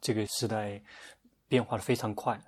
[0.00, 0.82] 这个时代
[1.48, 2.40] 变化的非常快。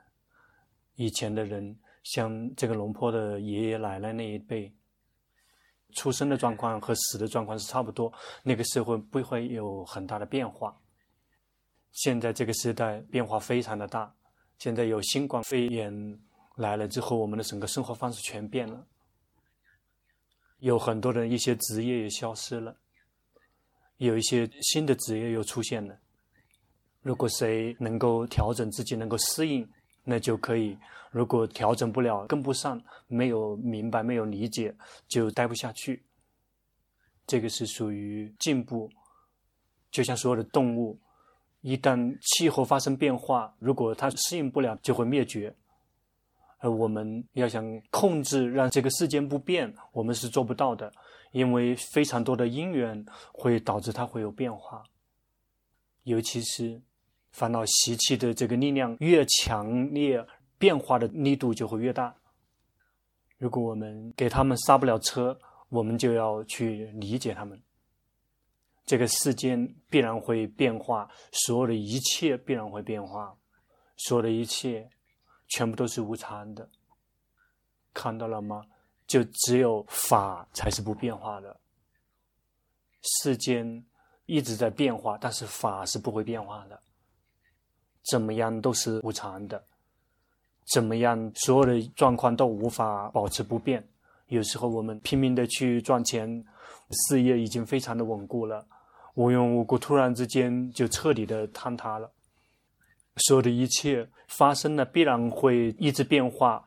[0.95, 4.73] 以前的人，像这个龙坡的爷爷奶奶那一辈，
[5.94, 8.12] 出生的状况和死的状况是差不多，
[8.43, 10.79] 那个社会不会有很大的变化。
[11.93, 14.14] 现在这个时代变化非常的大，
[14.59, 16.19] 现在有新冠肺炎
[16.57, 18.87] 来了之后，我们的整个生活方式全变了，
[20.59, 22.77] 有很多的一些职业也消失了，
[23.96, 25.98] 有一些新的职业又出现了。
[27.03, 29.68] 如果谁能够调整自己，能够适应，
[30.04, 30.77] 那就可以；
[31.11, 34.74] 如果调整不了，跟不上，没有明白，没有理解，
[35.08, 36.02] 就待不下去。
[37.27, 38.91] 这个是属于进步，
[39.91, 40.98] 就像所有的动物。
[41.60, 45.55] 一旦气候发生变化，如果它适应不了，就会灭绝。
[46.58, 50.92] 而我们要想控制，让这个世间不变，我们是做不到的，
[51.32, 54.84] 因为非常多的因缘会导致它会有变化。
[56.02, 56.80] 尤其是
[57.32, 60.25] 烦恼习气的这个力量越强烈，
[60.58, 62.14] 变化的力度就会越大。
[63.38, 65.36] 如果我们给他们刹不了车，
[65.69, 67.60] 我们就要去理解他们。
[68.84, 73.36] 这个世间必然会变化，所有的一切必然会变化，
[73.97, 74.88] 所有的一切
[75.48, 76.69] 全部都是无常的，
[77.94, 78.64] 看到了吗？
[79.06, 81.60] 就只有法才是不变化的。
[83.03, 83.84] 世间
[84.27, 86.80] 一直在变化，但是法是不会变化的。
[88.11, 89.62] 怎么样都是无常的，
[90.72, 93.86] 怎么样所有的状况都无法保持不变。
[94.28, 96.44] 有时候我们拼命的去赚钱。
[97.09, 98.67] 事业已经非常的稳固了，
[99.14, 102.11] 无缘无故突然之间就彻底的坍塌了。
[103.17, 106.62] 所有的一切发生了，必然会一直变化，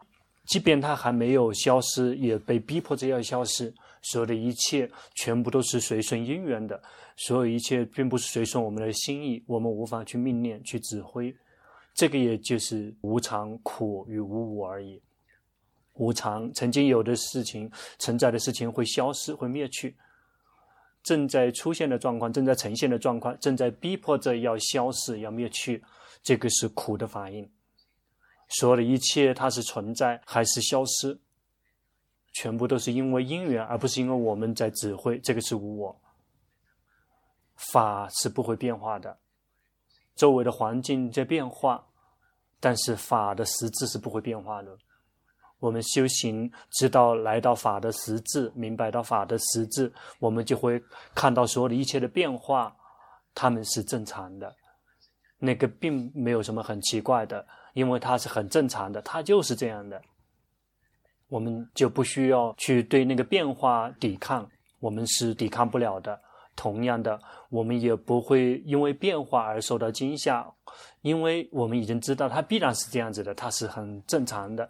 [0.47, 3.71] 即便它还没有消失，也被逼迫着要消失。
[4.05, 6.79] 所有的一切全部都是随顺因缘的，
[7.17, 11.35] 所有一切并不是随顺我们的心意，我们无法去命令、去指挥。
[11.95, 15.01] 这个也就是无常、苦与无我而已。
[15.93, 19.95] 无常，曾经有的事情、存在的事情会消失、会灭去。
[21.01, 25.83] 正在出现的状况，正在呈现的状况，正在逼迫着要消失、要灭去，
[26.21, 27.49] 这个是苦的反应。
[28.49, 31.17] 所有的一切，它是存在还是消失，
[32.35, 35.17] 全部都是因为因缘，而不是因为我们在指挥。
[35.19, 36.01] 这个是无我。
[37.55, 39.17] 法是不会变化的，
[40.13, 41.81] 周围的环境在变化，
[42.59, 44.77] 但是法的实质是不会变化的。
[45.59, 50.83] 我们修行，直到来到法的实质，明白到法的实质，我们就会
[51.15, 52.75] 看到所有的一切的变化，
[53.33, 54.53] 它们是正常的。
[55.39, 60.01] 那个并没有什么很奇怪的，因为它是很正常的，它就是这样的。
[61.29, 64.49] 我们就不需要去对那个变化抵抗，
[64.79, 66.19] 我们是抵抗不了的。
[66.55, 67.19] 同样的，
[67.49, 70.45] 我们也不会因为变化而受到惊吓，
[71.01, 74.69] 因为我们已经知道它必然是这样子的，它是很正常的。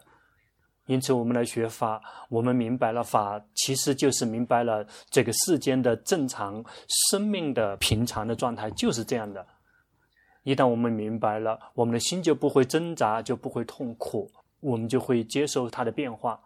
[0.86, 6.64] 因此，我们来学法，我们明白了法，其实就是明白了这个世间的正常
[7.10, 9.46] 生命的平常的状态就是这样的。
[10.42, 14.30] 一旦我们明白了，我们的心就不会挣扎，就不会痛苦，
[14.60, 16.40] 我们就会接受它的变化。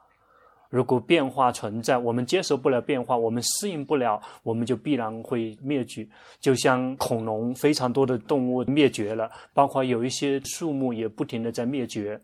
[0.68, 6.06] 如果变化存在，我们接受不了变化，我们适应不了，我们就必然会灭绝。
[6.38, 12.20] 就像恐龙，非常多的动物灭绝了，包括有一些树木也不停的在灭绝，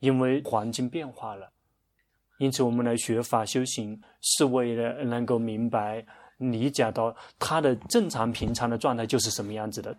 [0.00, 1.48] 因为环境变化了。
[2.36, 6.04] 因此，我们来学法修行，是为了能够明白、
[6.36, 9.96] 理解到它的正常、平常的状态就是什么样子的。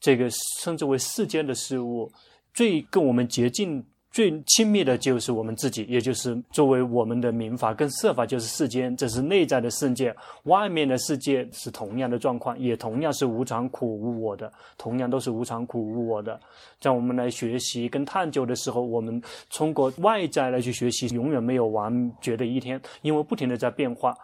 [0.00, 0.28] 这个
[0.60, 2.10] 称之为世间的事物，
[2.52, 3.86] 最跟我们接近。
[4.12, 10.14] 最亲密的就是我们自己，也就是作为我们的明法跟色法，就是世间，这是内在的世界。
[10.42, 16.38] 外面的世界是同样的状况，也同样是无常、苦、无我的，同样都是无常、苦、无我的。
[16.78, 19.18] 在我们来学习跟探究的时候，我们
[19.48, 24.14] 通过外在来去学习，永远没有完结的一天，因为不停的在变化。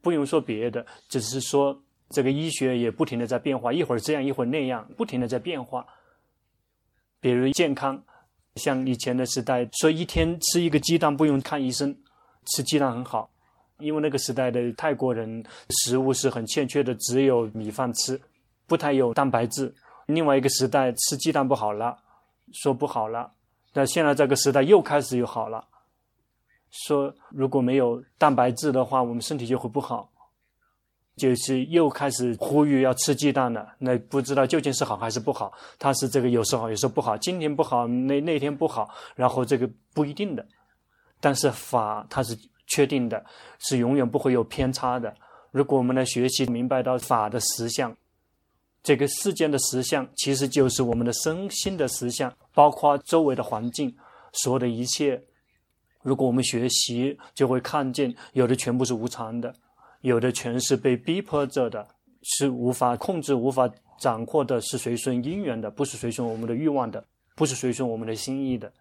[0.00, 1.78] 不用说别的，只是说
[2.08, 5.86] 这个医学也不停的在变化，一会儿这样，一会儿那样，不停的在变化。
[7.20, 8.02] 比如健康。
[8.58, 11.96] 像以前的时代，说一天吃一个鸡蛋不用看医生，
[12.44, 13.30] 吃鸡蛋很好，
[13.78, 18.20] 因为那个时代的泰国人食物是很欠缺的，只有米饭吃，
[18.66, 19.72] 不太有蛋白质。
[20.06, 21.96] 另外一个时代吃鸡蛋不好了，
[22.52, 23.32] 说不好了，
[23.72, 25.64] 那现在这个时代又开始又好了，
[26.70, 30.10] 说如果没有蛋白质的话，我们身体就会不好。
[31.18, 35.52] 就是又开始呼吁要吃鸡蛋了，那不知道究竟是好还是不好。
[35.78, 40.46] 他是这个有时候好，有时候不好，今天不好，那那天不好，然后这个不一定的。
[41.20, 42.34] 但是法它是
[42.68, 43.22] 确定的，
[43.58, 45.12] 是永远不会有偏差的。
[45.50, 47.94] 如果我们来学习明白到法的实相，
[48.82, 53.94] 这个世间的实相，其实就是我们的身心的实相，包括周围的环境，
[54.32, 55.20] 所有的一切。
[56.02, 59.52] 如果我们学习，就会看见，有的全部是无常的，
[60.08, 61.86] 有的全是被逼迫着的，
[62.22, 63.70] 是无法控制、无法
[64.00, 67.04] 掌握的，是随顺因缘的，不是随顺我们的欲望的，
[67.36, 68.72] 不是随顺我们的心意的。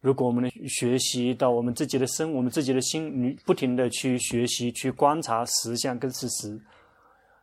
[0.00, 6.60] 如果我们能学习到我们自己的身，我们自己的心，你不停地去学习、去观察实相跟事实。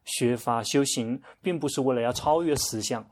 [0.06, 3.04] 学法修行，并不是为了要超越实相。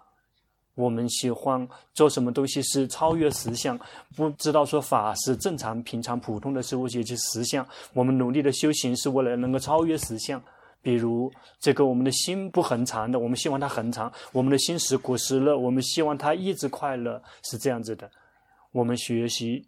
[0.79, 3.77] 我们喜欢做什么东西是超越实相，
[4.15, 7.67] 不知道说法是正常、平常、普通的事物，也就是实相。
[7.93, 10.41] 我们努力的修行是为了能够超越实相。
[10.81, 11.29] 比如，
[11.59, 18.09] 这个我们的心不恒常的，我们希望它恒常；我们的心时苦时乐，我们希望它一直快乐，是这样子的。
[18.71, 19.67] 我们学习。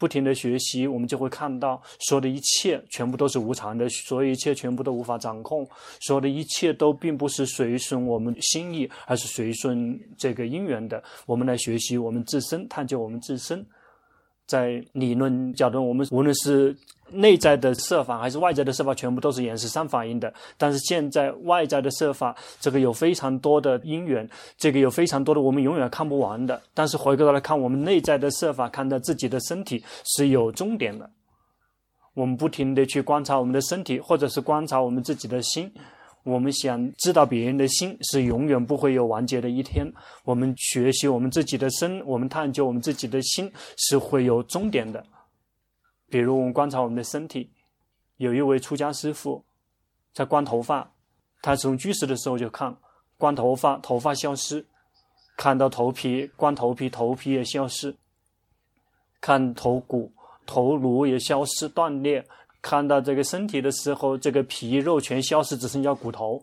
[0.00, 5.68] 不停的学习，我们就会看到，所有的一切全部都是无常的，所有一切全部都无法掌控，
[6.00, 11.04] 所有的一切都并不是随顺我们心意，而是随顺这个因缘的。
[11.26, 13.64] 我们来学习我们自身，探究我们自身。
[14.50, 16.76] 在理论角度，我们无论是
[17.12, 20.32] 内在的设法还是外在的设法，全部都是缘是三法印的。
[20.58, 26.60] 但是现在外在的设法，这个有非常多的因缘，这个有非常多的我们永远看不完的。
[26.74, 31.08] 但是回过头来看，我们内在的设法，看到自己的身体是有终点的。
[32.14, 35.72] 我们不停地去观察我们的身体，或者是观察我们自己的心。
[36.22, 39.90] 我们想知道别人的心是永远不会有完结的一天。
[40.24, 45.04] 我们学习我们自己的身，我们探究我们自己的心是会有终点的。
[46.08, 47.50] 比如我们观察我们的身体，
[48.18, 49.44] 有一位出家师父
[50.12, 50.92] 在观头发，
[51.40, 52.76] 他从居士的时候就看
[53.16, 54.62] 观头发，头发消失；
[55.36, 57.94] 看到头皮，观头皮，头皮也消失；
[59.20, 60.12] 看头骨，
[60.44, 62.26] 头颅也消失断裂。
[62.62, 66.42] 看到这个身体的时候，这个皮肉全消失，只剩下骨头。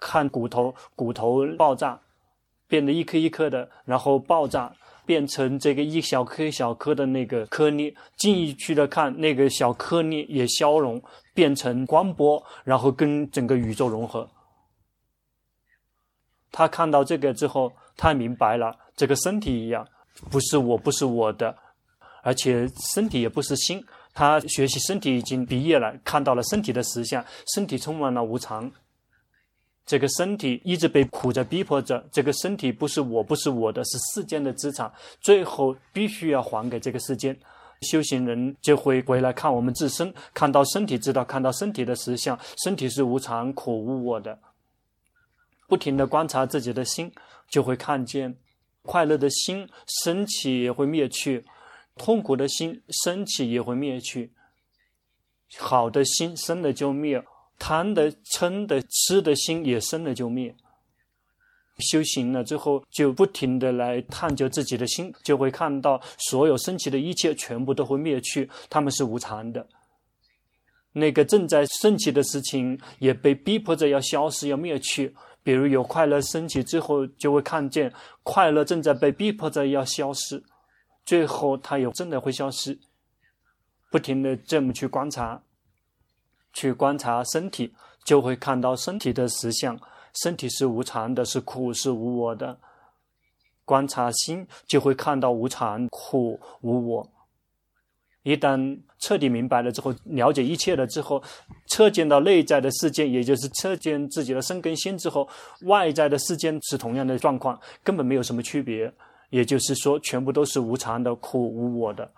[0.00, 2.00] 看骨头，骨头爆炸，
[2.66, 4.74] 变得一颗一颗的，然后爆炸，
[5.04, 7.94] 变成这个一小颗一小颗的那个颗粒。
[8.16, 11.00] 进一去的看，那个小颗粒也消融，
[11.34, 14.26] 变成光波，然后跟整个宇宙融合。
[16.50, 19.86] 他看到这个之后，他明白了，这个身体一样，
[20.30, 21.54] 不是我，不是我的，
[22.22, 23.84] 而且身体也不是心。
[24.12, 27.24] 他学习身体已经毕业了，看到了身体的实相，
[27.54, 28.70] 身体充满了无常。
[29.86, 37.36] 这个身体一直被苦着逼迫着，这个身体不是我，不是我的，是世间的资产，最后必须要还给这个世间。
[37.90, 44.38] 修行人就会回来看我们自身，看到身体，知道看到身体的实相，身体是无常、苦、无我的。
[45.66, 47.10] 不停地观察自己的心，
[47.48, 48.36] 就会看见
[48.82, 49.68] 快乐的心
[50.04, 51.44] 升起也会灭去。
[52.00, 54.32] 痛苦的心升起也会灭去，
[55.58, 57.22] 好的心生了就灭，
[57.58, 60.56] 贪的、嗔的、痴的心也生了就灭。
[61.78, 69.68] 修行了之后，就不停地来探究自己的心，就会看到所有升起的一切全部都会灭去，他们是无常的。
[70.92, 75.14] 那个正在升起的事情也被逼迫着要消失、要灭去。
[75.42, 77.92] 比如有快乐升起之后，就会看见
[78.22, 80.42] 快乐正在被逼迫着要消失。
[81.04, 82.78] 最后，它也真的会消失。
[83.90, 85.42] 不停地这么去观察，
[86.52, 87.74] 去观察身体，
[88.04, 89.80] 就会看到身体的实相。
[90.22, 92.58] 身体是无常的，是苦，是无我的。
[93.64, 97.10] 观察心，就会看到无常、苦、无我。
[98.22, 101.22] 一旦彻底明白了之后，了解一切了之后，
[101.68, 105.28] 彻见到内在的世界，也就是彻见自己的身跟心之后，
[105.62, 108.92] 外在的世界是同样的状况，根本没有什么区别。
[109.30, 112.12] 也就是说，全部都是无常的、苦无我的。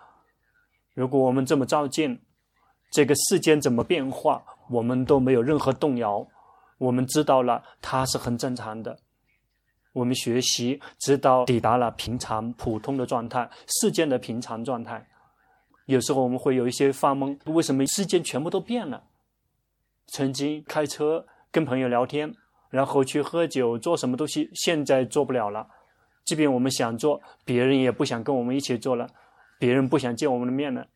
[0.93, 2.19] 如果我们这么照见，
[2.91, 6.27] 这个世间怎么变化，我们都没有任何动摇。
[6.77, 8.99] 我们知道了，它是很正常的。
[9.93, 15.07] 我们学习，直到抵达了平常、普通的状态，世间的平常状态。
[15.85, 19.03] 有时候我们会有一些发懵：为什么世间全部都变了？
[20.07, 22.33] 曾经开车跟朋友聊天，
[22.69, 25.67] 然后去喝酒，做什么东西，现在做不了了。
[26.25, 29.07] 即便我们想做，别人也不想跟我们一起做了，
[29.59, 30.87] 别人不想见我们的面了。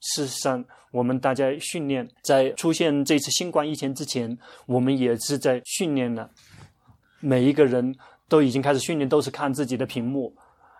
[0.00, 6.28] 事实上，我们大家训练，在出现这次新冠疫情之前，我们也是在训练的。
[7.20, 7.94] 每一个人
[8.28, 10.34] 都已经开始训练，都是看自己的屏幕。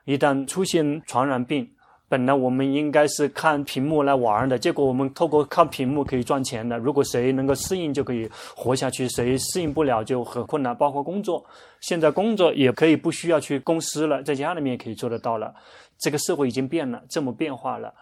[0.05, 1.73] 一旦出现传染病，
[2.13, 6.77] 本来我们应该是看屏幕来玩的，结果我们透过看屏幕可以赚钱的。
[6.77, 10.77] 如果谁能够适应，就可以活下去；谁适应不了，就很困难。
[10.77, 11.43] 包括工作，
[11.81, 15.55] 现在工作也可以不需要去公司了，在家里面也可以做得到了。
[15.99, 17.95] 这个社会已经变了，这么变化了。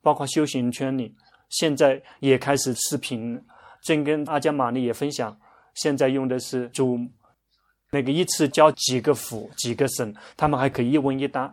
[0.00, 1.14] 包括修行圈里，
[1.50, 3.38] 现在也开始视频。
[3.82, 5.36] 正跟阿姜玛丽也分享，
[5.74, 7.10] 现在用的是 Zoom，
[7.90, 11.52] 那个一次教几个府、几个省，他们还可以一问一答，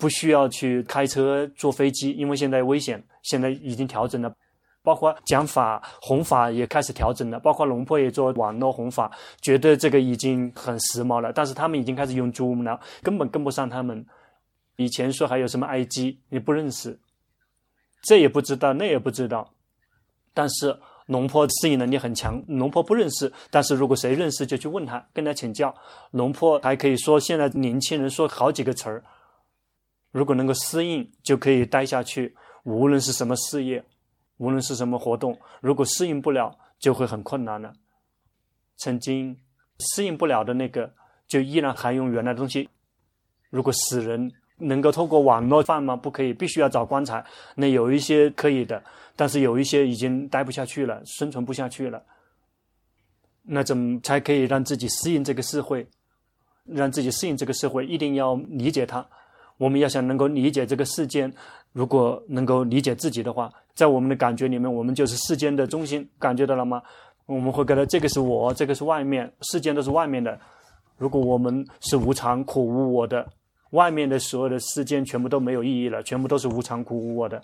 [0.00, 4.32] 不需要去开车、坐飞机，因为现在危险，现在已经调整了。
[4.82, 11.30] 包括讲法、弘法也开始调整了，包括龙婆也做网络弘法，觉得这个已经很时髦了。
[11.30, 14.06] 但是他们已经开始用 Zoom 了，根本跟不上他们。
[14.76, 16.98] 以前说还有什么 IG，你不认识，
[18.02, 19.52] 这也不知道，那也不知道。
[20.32, 25.74] 但是龙婆适应能力很强，龙婆不认识，但是如果谁认识就去问他，跟他请教。
[26.12, 29.04] 龙婆还可以说现在年轻人说好几个词儿，
[30.10, 33.84] 如果能够适应，就可以待下去，无论是什么事业。
[34.38, 37.74] 无论是什么活动，如果适应不了，就会很困难了。
[38.78, 39.36] 曾经
[39.78, 40.90] 适应不了的那个，
[41.28, 42.66] 就依然还用原来的东西。
[43.50, 45.94] 如果死人能够透过网络饭吗？
[45.94, 47.22] 不可以，必须要找棺材。
[47.54, 48.82] 那有一些可以的，
[49.14, 52.02] 但是有一些已经待不下去了，生存不下去了。
[53.42, 55.86] 那怎么才可以让自己适应这个社会？
[56.64, 59.06] 让自己适应这个社会，一定要理解它。
[59.60, 61.30] 我们要想能够理解这个世间，
[61.74, 66.82] 如果能够理解自己的话，在我们的感觉里面，我们就是世间的中心，感觉到了吗？
[67.26, 70.40] 我们会觉得这个是我，这个是外面，世间都是外面的。
[70.96, 73.28] 如果我们是无常、苦、无我的，
[73.72, 77.42] 外面的所有的世间全部都没有意义了，全部都是无常、苦、无我的。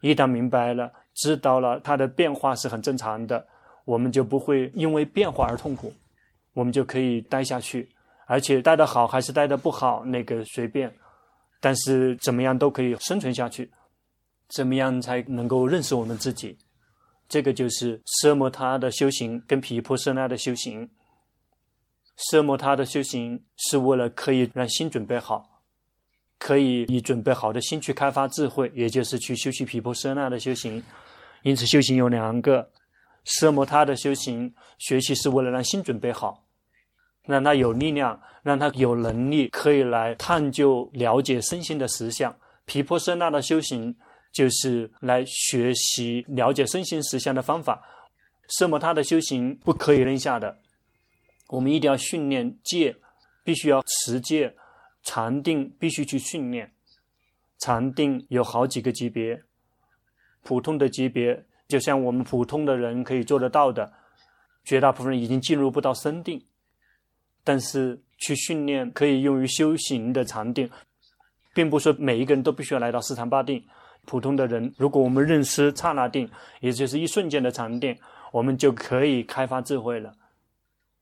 [0.00, 3.46] 一旦明白了，知道了它的变化是很正常的，
[3.84, 5.92] 我们就不会因为变化而痛苦，
[6.54, 7.86] 我们就可以待下去。
[8.26, 10.94] 而且待得好还是待得不好，那个随便，
[11.60, 13.70] 但是怎么样都可以生存下去。
[14.48, 16.58] 怎么样才能够认识我们自己？
[17.26, 20.90] 这个就是奢摩他的修行跟毗婆舍那的修行。
[22.30, 25.62] 奢摩他的修行是为了可以让心准备好，
[26.38, 30.82] 可以以准备好的心去开发智慧，也就是去修习毗婆舍那的修行。
[31.42, 32.70] 因此，修行有两个：
[33.24, 36.43] 奢摩他的修行学习是为了让心准备好。
[37.26, 42.34] 让他有力量，让他有能力，可以来探究、了解身心的实相。
[42.66, 43.94] 毗婆舍那的修行，
[44.32, 47.82] 就是来学习、了解身心实相的方法。
[48.58, 50.58] 奢摩他的修行不可以扔下的，
[51.48, 52.94] 我们一定要训练戒，
[53.42, 54.54] 必须要持戒，
[55.02, 56.72] 禅定必须去训练。
[57.58, 59.42] 禅定有好几个级别，
[60.42, 63.90] 普通的级别，就像我们普通的人可以做得到的，
[64.62, 66.44] 绝大部分人已经进入不到深定。
[67.44, 70.68] 但是去训练可以用于修行的禅定，
[71.54, 73.62] 并不是说每一个人都必须要来到四禅八定。
[74.06, 76.28] 普通的人，如果我们认识刹那定，
[76.60, 77.96] 也就是一瞬间的禅定，
[78.32, 80.12] 我们就可以开发智慧了。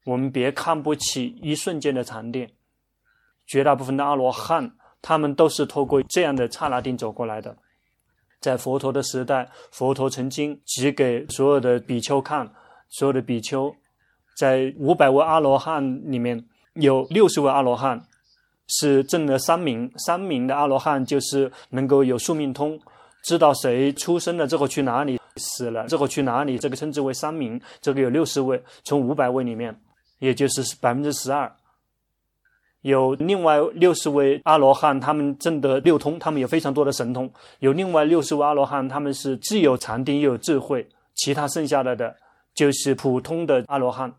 [0.05, 2.49] 我们别看不起一瞬间的禅定，
[3.47, 7.57] 绝大部分的阿罗汉，他们都是透过这样的刹那定走过来的。
[8.41, 12.53] 在佛陀的时代，佛陀曾经指给所有的比丘看，
[12.89, 13.75] 所有的比丘。
[14.37, 18.01] 在五百位阿罗汉里面，有六十位阿罗汉
[18.69, 19.91] 是证了三明。
[19.99, 22.79] 三明的阿罗汉就是能够有宿命通，
[23.25, 27.61] 知道谁出生了之后去哪里，死了之后去哪里，这个称之为三明。
[27.81, 29.79] 这个有六十位，从五百位里面，
[30.19, 31.51] 也就是百分之十二。
[32.81, 37.31] 有另外六十位阿罗汉，他们证得六通，他们有非常多的神通。
[37.61, 40.85] 有另外六十位阿罗汉，他们是既有禅定又有智慧。
[41.15, 42.17] 其他剩下来的
[42.55, 44.13] 就是普通的阿罗汉。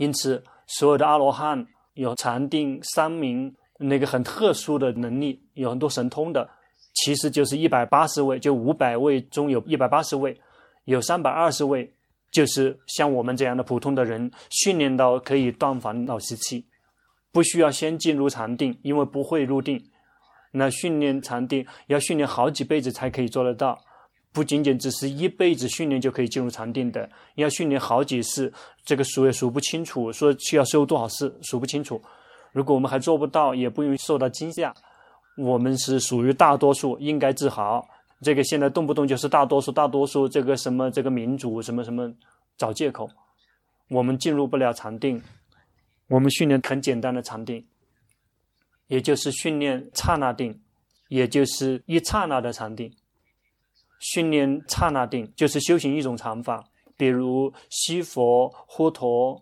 [0.00, 6.48] 因此，所有的阿罗汉有禅定、三明那个很特殊的能力，有很多神通的，
[6.94, 10.40] 其实就是一百八十位，就五百位中有一百八十位，
[10.86, 11.92] 有三百二十位，
[12.30, 16.64] 就是像我们这样的普通的人，训练到可以断烦恼习气，
[17.30, 19.84] 不需要先进入禅定，因为不会入定。
[20.52, 23.78] 那训练禅定要训练好几辈子才可以做得到。
[24.32, 28.52] 不仅仅只是一辈子训练就可以进入禅定的，要训练好几次，
[28.84, 30.12] 这个数也数不清楚。
[30.12, 32.00] 说需要修多少次，数不清楚。
[32.52, 34.72] 如果我们还做不到，也不用受到惊吓。
[35.36, 37.84] 我们是属于大多数，应该自豪。
[38.22, 42.12] 这个现在动不动就是大多数，大多数这个什么这个民主什么什么
[42.56, 43.08] 找借口。
[43.88, 45.20] 我们进入不了禅定，
[46.08, 47.66] 我们训练很简单的禅定，
[48.86, 50.60] 也就是训练刹那定，
[51.08, 52.92] 也就是一刹那的禅定。
[54.00, 56.64] 训练刹那定就是修行一种禅法，
[56.96, 59.40] 比如吸佛、呼陀，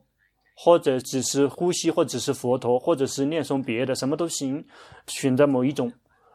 [0.54, 4.62] 或者只是呼吸，或者是佛陀，或者是念诵别的，什么都行。
[5.06, 5.90] 选择某一种，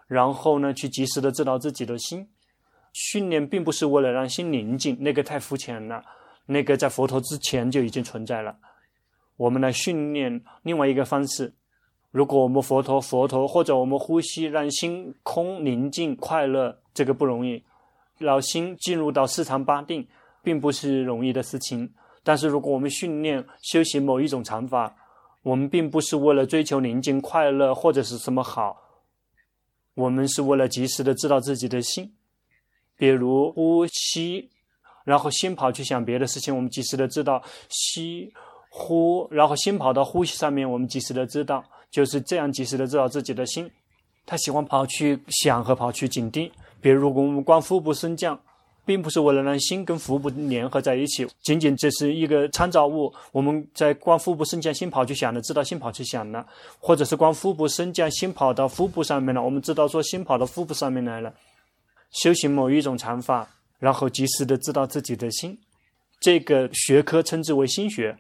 [0.07, 2.27] 然后呢，去及时的知道自己的心。
[2.93, 6.03] 训练并不是为了让心宁静，那个太肤浅了，
[6.45, 8.55] 那个在佛陀之前就已经存在了。
[9.35, 11.53] 我们来训练另外一个方式，
[12.11, 17.63] 如果我们佛陀、佛陀，或者我们呼吸，让心空、宁静、快乐，这个不容易。
[18.23, 20.07] 让心进入到四禅八定，
[20.41, 21.93] 并不是容易的事情。
[22.23, 24.95] 但是，如果我们训练修行某一种禅法，
[25.43, 28.77] 我们并不是为了追求宁静、快乐或者是什么好，
[29.93, 32.13] 我们是为了及时的知道自己的心，
[32.97, 34.49] 比如呼吸，
[35.03, 38.31] 然后心跑去想别的事情，我们及时的知道吸
[38.69, 41.61] 呼，然后心跑到呼吸上面，我们及时的知道，
[41.91, 43.69] 就是这样及时的知道自己的心。
[44.25, 46.49] 他喜欢跑去想和跑去紧盯，
[46.83, 48.39] 比如我们观腹部升降。
[48.85, 53.09] 并不是为了让心跟腹部联合在一起，仅仅这是一个参照物。
[53.31, 56.45] 我们在观腹部升降，心跑去想了，知道心跑去想了；
[56.79, 61.33] 或者是观腹部升降，心跑到腹部上面了，我们知道说心跑到腹部上面来了。
[62.11, 63.47] 修行某一种禅法，
[63.79, 65.57] 然后及时的知道自己的心，
[66.19, 68.17] 这个学科称之为心学。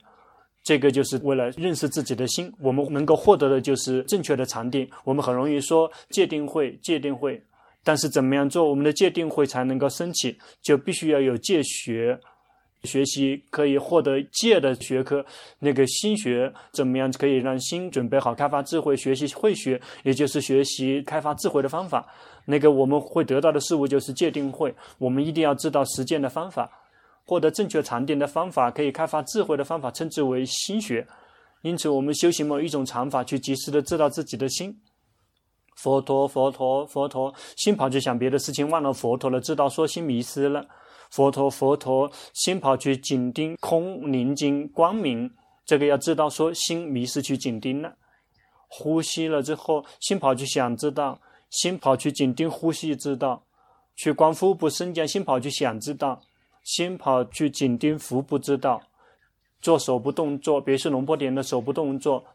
[0.63, 4.89] 这个就是为了认识自己的心，我们能够获得的就是正确的禅定。
[5.03, 7.43] 我们很容易说戒定慧，戒定慧。
[7.83, 10.37] 但是怎么样做我们的戒定慧才能够升起？
[10.61, 12.17] 就必须要有戒学，
[12.83, 15.25] 学习可以获得戒的学科。
[15.59, 18.95] 那个心学怎么样可以让心准备好开发智慧？
[18.95, 22.07] 学习慧学，也就是学习开发智慧的方法。
[22.45, 24.73] 那个我们会得到的事物就是戒定慧。
[24.97, 26.69] 我们一定要知道实践的方法，
[27.25, 31.05] 获得正确禅定的方法，可以开发智慧的方法，称之为心学。
[31.61, 34.77] 因此，我们修行某一种禅法，去及时的知道自己的心。
[35.75, 40.65] 佛陀，佛陀，佛陀，心跑去想别的事情，忘了佛陀了，知道说心迷失了。
[41.09, 45.29] 佛陀，佛陀，心跑去紧盯空宁静光明，
[45.65, 47.93] 这个要知道说心迷失去紧盯了。
[48.67, 53.43] 呼吸了之后，心跑去想，知道心跑去紧盯呼吸，知道
[53.95, 56.19] 去观腹部升降，心跑去想，知道
[56.63, 58.81] 心跑去紧盯腹部，知道
[59.61, 62.25] 做手部动作，别是龙波点的手部动作。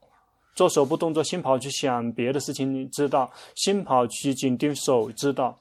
[0.58, 5.56] 做手部动作，心跑去想别的事情，你知道；心跑去紧盯手，知道；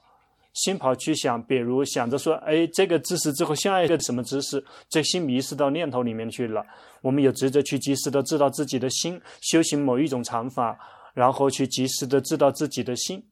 [0.54, 6.66] 心跑去想，比如想着说，哎，这个姿势之后下一个什么姿势，这心迷失到念头里面去了。
[7.00, 10.76] 我们有职责去及时的知道自己的心，修行某一种禅法，
[11.14, 13.22] 然后去及时的知道自己的心。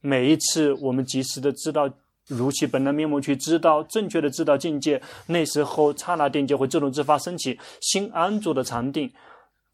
[0.00, 1.90] 每一次我们及时的知道
[2.28, 9.10] 如其本来面目，去知道正确的知道境界，那时候刹那定就会自动自发升起，心安住的禅定。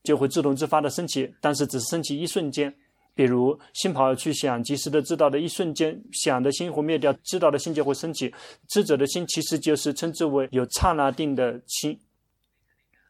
[0.02, 2.74] 就会自动自发的升起，但是只是升起一瞬间。
[3.12, 8.32] 比如心跑去想，及时的知道的一瞬间，想的心会灭掉，知道的心就会升起。
[8.68, 12.00] 智者的心其实就是称之为有刹那定的心。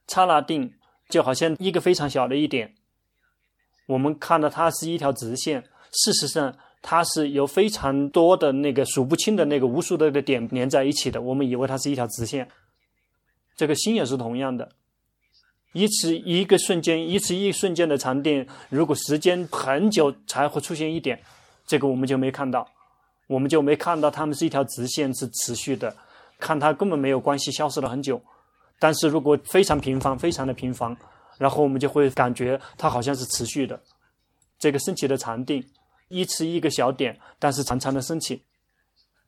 [0.08, 0.72] 刹那定
[1.08, 2.74] 就好像一个非常小的一点，
[3.86, 11.20] 我们看到它是一条直线，事实上它是由非常多的那个数不清的那个无数的个点连在一起的。
[11.20, 12.48] 我们以为它是一条直线，
[13.54, 14.72] 这个心也是同样的。
[15.72, 21.20] 一次一个瞬间，一次一瞬间的禅定，如果时间很久才会出现一点，
[21.64, 22.66] 这个我们就没看到，
[23.28, 25.96] 我们就没看到它们是一条直线是持续的，
[26.38, 28.20] 看它根本没有关系，消失了很久。
[28.80, 30.96] 但是如果非常频繁，非常的频繁，
[31.38, 33.80] 然后我们就会感觉它好像是持续的。
[34.58, 35.64] 这个升起的禅定，
[36.08, 38.42] 一次一个小点，但是常常的升起，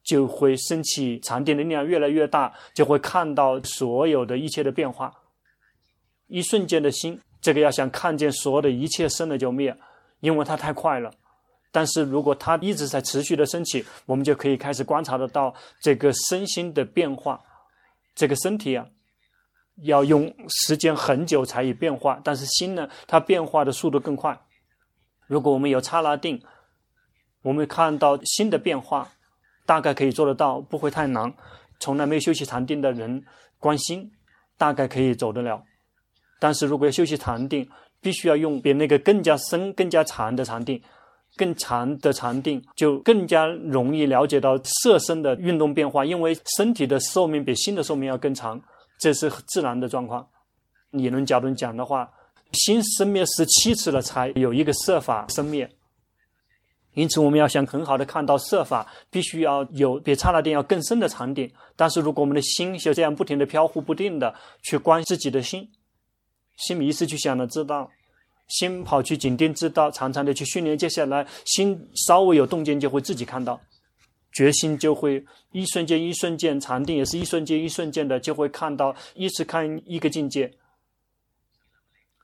[0.03, 5.15] 就会升起禅定的力量越来越大，就会看到所有的一切的变化。
[6.33, 9.77] 一瞬间的心，这个要想看见所有的一切生了就灭，
[10.21, 11.13] 因为它太快了。
[11.71, 17.39] 但是如果它一直在持续的升起，我们就可以开始观察得到这个身心的变化。
[18.15, 18.87] 这个身体啊，
[19.83, 24.39] 要用时间很久才以变化，但是心呢，它变化的速度更快。
[25.27, 26.43] 如果我们有刹那定，
[27.43, 29.11] 我们看到心的变化，
[29.67, 31.35] 大概可以做得到，不会太难。
[31.79, 33.23] 从来没有修习禅定的人，
[33.59, 34.11] 观心
[34.57, 35.63] 大概可以走得了。
[36.43, 37.65] 但是如果要修习禅定，
[38.01, 40.83] 必须要用比那个更加深、更加长的禅定，
[41.37, 48.61] 更长的禅定就更加容易了解到色身的运动变化，因为身体的寿命比心的寿命要更长，
[48.99, 50.27] 这是自然的状况。
[50.91, 52.11] 理论角度讲的话，
[52.55, 55.71] 心生灭十七次了，才有一个色法生灭。
[56.95, 61.49] 因此，我们要想很好的看到色法，必须要有比刹那定要更深的禅定。
[61.77, 65.71] 但是如果我们的心就这样不停的飘忽不定的去观自己的心。
[66.57, 67.89] 心迷失去想了，知道；
[68.49, 69.91] 心跑去紧盯，知道。
[69.91, 73.61] 常常的去训练，接下来心稍微有动静，就会自己看到。
[74.33, 80.51] 决心就会一瞬间一瞬间，禅定也是一瞬间一瞬间的，就会看到，一直看一个境界。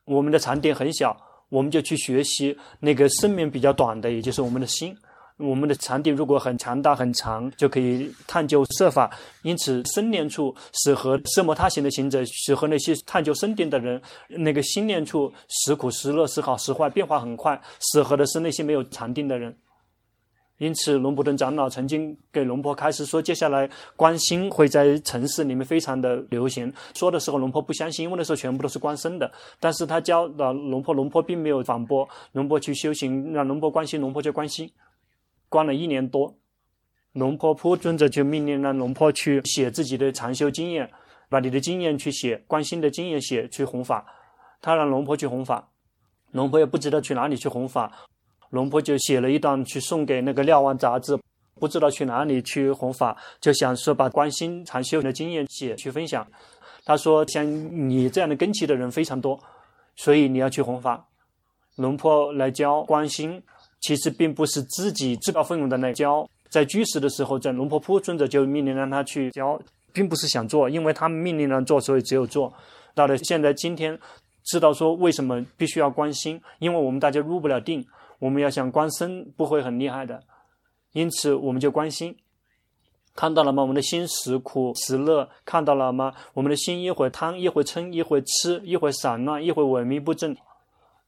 [0.05, 1.15] 我们的禅定很小，
[1.51, 4.97] 我们就去学习那个生命比较短的，也就是我们的心。
[5.39, 9.11] 我们的禅定如果很强大很长，就可以探究色法。
[9.43, 14.03] 因此，生念处适合色摩他行的行者，适合那些探究生定的人。
[14.29, 17.61] 那个心念处时苦时乐时好时坏变化很快，
[17.93, 19.57] 适合的是那些没有禅定的人。
[20.59, 26.73] 因此，龙普顿长老曾经给龙婆开示说，接下来观心会在城市里面非常的流行。
[26.95, 29.31] 说的时候，龙婆不相信，因为那时候全部都是观身的。
[29.61, 34.69] 但是他教了龙婆，龙婆并没有反驳，龙婆去修行，让龙婆观心，龙婆就观心，
[35.49, 36.37] 关了一年多。
[37.13, 40.91] 龙婆普尊者就命令让龙婆去写自己的禅修经验，
[41.29, 44.07] 把你的经验去写，关心的经验写去弘法。
[44.61, 45.71] 他让龙婆去弘法，
[46.33, 47.93] 龙婆也不知道去哪里去弘法。
[48.51, 51.19] 龙婆就写了一段去送给那个《瞭望》杂志，
[51.55, 56.27] 不知道去哪里去弘法，就想说把关心禅修的经验写去分享。
[56.85, 57.45] 他说：“像
[57.89, 59.39] 你这样的根基的人非常多，
[59.95, 61.07] 所以你要去弘法。”
[61.77, 63.43] 龙婆来教关心，
[63.81, 66.29] 其实并不是自己自告奋勇的来教。
[66.49, 69.61] 在居士的时候，在龙婆普尊者就命令让他去教，
[69.93, 72.53] 并不是想做，因为他们命令让做，所以只有做。
[72.95, 73.99] 到了现在今天，
[74.45, 77.87] 知道说为什么必须要观心，因为我们大家入不了定。
[78.19, 80.21] 我们要想观身不会很厉害的，
[80.93, 82.17] 因此我们就观心，
[83.15, 83.63] 看到了吗？
[83.63, 86.13] 我们的心时苦时乐，看到了吗？
[86.35, 90.37] 我们的心一会贪，一会嗔，一会痴，一会散乱，一会萎靡不振。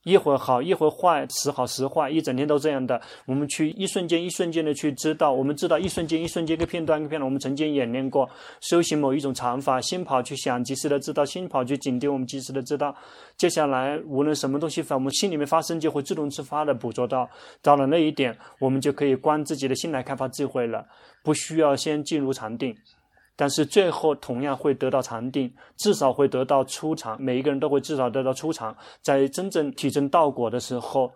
[0.05, 2.99] 一会儿好，一会儿坏，时好时坏，一整天都这样的。
[3.27, 7.25] 我们去一瞬间一瞬间的去知道，我们知道一瞬间一瞬间一个片段一个片段。
[7.27, 8.29] 我们曾经演练过
[8.61, 12.97] 修行某一种禅法，心跑去想，及时的知道；心跑去紧盯，我们及时的知道。
[13.37, 17.29] 接下来无论什么东西在我们心里面发生，就会自动自发的捕捉到。
[17.61, 20.87] 到了那一点，我们就可以观自己的心来开发智慧了，
[21.23, 22.75] 不需要先进入禅定。
[23.41, 27.17] 但是最后同样会得到禅定，至少会得到初禅。
[27.19, 28.77] 每一个人都会至少得到初禅。
[29.01, 31.11] 在真正体证道果的时候，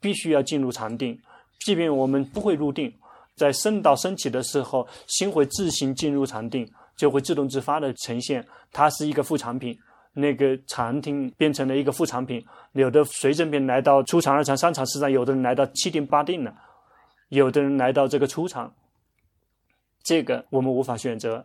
[0.00, 1.20] 必须要进入禅定。
[1.64, 2.94] 即便我们不会入定，
[3.34, 6.64] 在圣道升起的时候，心会自行进入禅定，
[6.96, 8.46] 就会自动自发的呈现。
[8.70, 9.76] 它是一个副产品，
[10.12, 12.40] 那个禅定变成了一个副产品。
[12.74, 16.54] 有的随着便来到初禅、二禅、三禅、四禅，有的人来到七定、八定了，
[17.30, 18.72] 有的人来到这个初禅。
[20.04, 21.42] 这个我们无法选择。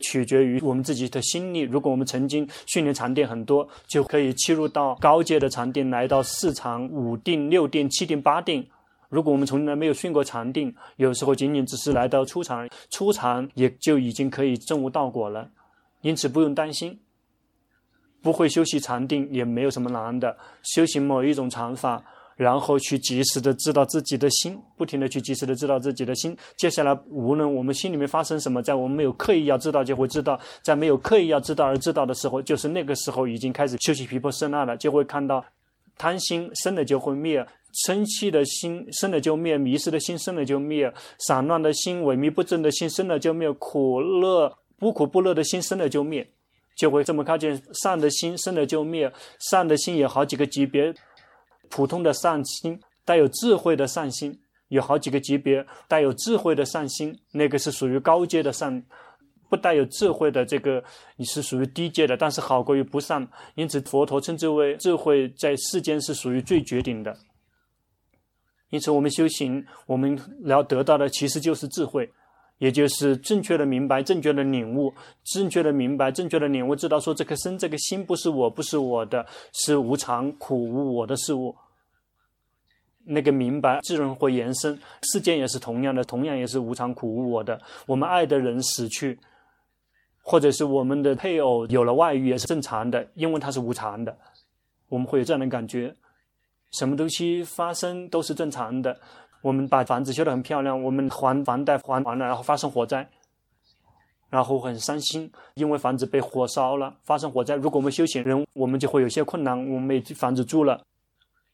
[0.00, 1.60] 取决于我们自己的心力。
[1.60, 8.66] 如果我们曾经训练禅定很多，就可以切入到高阶的禅定，来到四禅、五定、六定、七定、八定。
[9.08, 15.50] 如果我们从来没有训过禅定，有时候仅仅只是来到初禅，初禅也就已经可以证悟道果了。
[16.00, 16.98] 因此不用担心，
[18.22, 22.02] 不会修习禅定也没有什么难的，修行某一种禅法。
[22.36, 26.36] 然后去及时的知道自己的心，不停的去及时的知道自己的心。
[26.56, 35.44] 接下来，无论我们心里面发生什么，在我们没有刻意要知道，就会知道；在没有刻意要知道而知道的时候，就是那个时候已经开始修习毗婆舍那了，就会看到
[35.96, 37.46] 贪心生了就会灭，
[37.86, 46.26] 生气的心生了就灭，迷失的心生了就灭，散乱的心、萎靡不振的心生了就灭，苦乐不苦不乐的心生了就灭，
[46.76, 50.94] 就会这么看见善的心生了就灭，善的心有好几个级别。
[51.72, 55.66] 普通的善心，带有智慧的善心，有好几个级别。
[55.88, 58.78] 带有智慧的善心，那个是属于高阶的善；
[59.48, 60.84] 不带有智慧的这个，
[61.16, 63.26] 你是属于低阶的，但是好过于不善。
[63.54, 67.16] 因此，佛陀称之为智慧，在世间是属于最绝顶的。
[68.68, 72.10] 因此，我们修行，我们要得到的其实就是智慧，
[72.58, 74.92] 也就是正确的明白、正确的领悟、
[75.24, 81.54] 正确的明白、正确的领悟，知道说这颗身、这个心不是我，不是我的，是无常、苦、无我的事物。
[83.04, 87.60] 那个明白自然会延伸，世间也是同样的，同样也是无常、苦、无我的。
[87.86, 89.18] 我们爱的人死去，
[90.22, 94.16] 或者是我们的配偶有了外遇，也是正常的，因为它是无常的。
[94.88, 95.94] 我们会有这样的感觉，
[96.72, 98.98] 什么东西发生都是正常的。
[99.42, 103.08] 我们把房子修得很漂亮，我们还房贷还完了，然后发生火灾，
[104.30, 107.56] 然后很伤心，因为房子被火烧了，发生火灾。
[107.56, 110.80] 如果我们修行人，我们就会有些困难，我们没房子住了。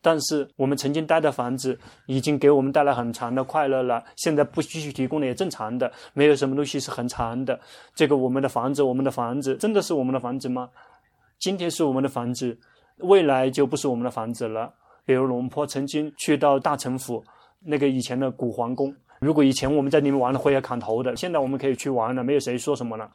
[0.00, 7.58] 但是我们曾经待的房子已经给我们带来很长的快乐了，现在不继续提供了也正常的，没有什么东西是很长的。
[7.94, 10.70] 这个我们的房子，我们的房子真的是我们的房子吗？
[11.40, 12.56] 今天是我们的房子，
[12.98, 14.72] 未来就不是我们的房子了。
[15.04, 17.24] 比如龙坡曾经去到大城府，
[17.60, 23.10] 那个以前的古皇宫，如果以前我们在里面玩了会要砍头的，现在我们可以去玩了，没有谁说什么了。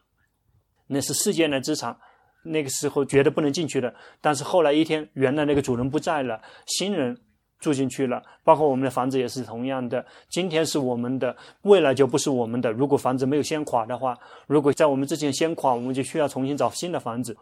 [0.88, 1.96] 那是世间的资产。
[2.44, 7.18] 那个时候觉得不能进去的，但是后来一天，原来那个主人不在了，新人
[7.60, 8.22] 住进去了。
[8.44, 12.72] 包括我们的房子也是同样的，今天是我们的，未来就不是我们的。
[12.72, 17.38] 如果房子没有先垮的话，如果在我们之前先垮，我们就需要重新找新的房子。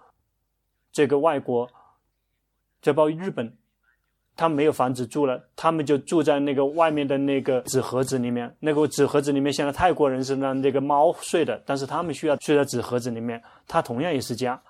[0.91, 1.67] 这个外国，
[2.81, 3.57] 就包括日本，
[4.35, 8.55] 他没有房子住了，他们就住在那个外面的那个纸盒子里面。
[8.59, 14.61] 那个纸盒子里面，现在泰国人是让那个猫睡的，但是他们需要睡在纸盒子里面，它同样也是家。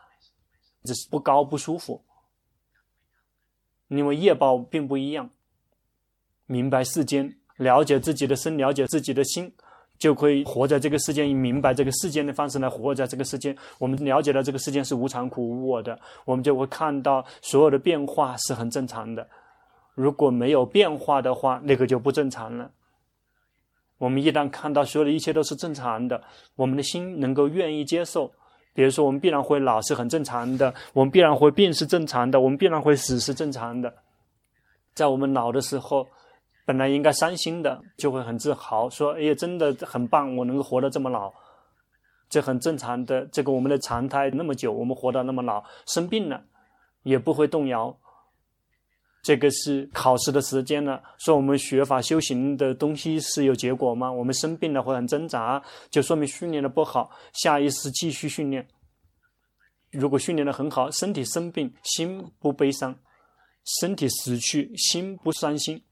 [0.83, 2.01] 只是不高不舒服，
[3.87, 5.29] 因为业报并不一样。
[6.47, 9.53] 明白世间了解自己的身，了解自己的心，
[9.97, 13.55] 就可以活在这个世间，以明白这个世间的方式来活在这个世间。
[13.77, 19.27] 我们了解到这个世间是无常、苦、无我的，我们就会看到所有的变化是很正常的。
[19.93, 22.71] 如果没有变化的话，那个就不正常了。
[23.97, 26.23] 我们一旦看到所有的一切都是正常的，
[26.55, 28.33] 我们的心能够愿意接受。
[28.73, 33.93] 比如说，我们必然会老是很正常的，我们必然会病是正常的，我们必然会死是正常的。
[34.93, 36.07] 在我们老的时候，
[36.65, 41.31] 本来应该伤心的，就会很自豪，说：“哎呀，真的很棒，我能够活得这么老，
[42.29, 43.25] 这很正常的。
[43.27, 46.41] 这个我们的常态那么久，我们活到那么老，生病了
[47.03, 47.97] 也不会动摇。
[49.21, 54.11] 这个是考试的时间了，说我们学法修行的东西是有结果吗？
[54.11, 57.11] 我们生病了会很挣扎，就说明训练的不好。
[57.33, 58.67] 下一次继续训练。
[59.91, 62.93] 如果训练的很好，身体生病，心不悲伤；
[63.79, 65.83] 身体死去，心不伤心。”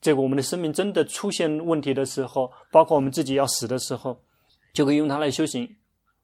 [0.00, 4.22] 这个我们的生命真的出现问题的时候，包括我们自己要死的时候，
[4.72, 5.76] 就可以用它来修行，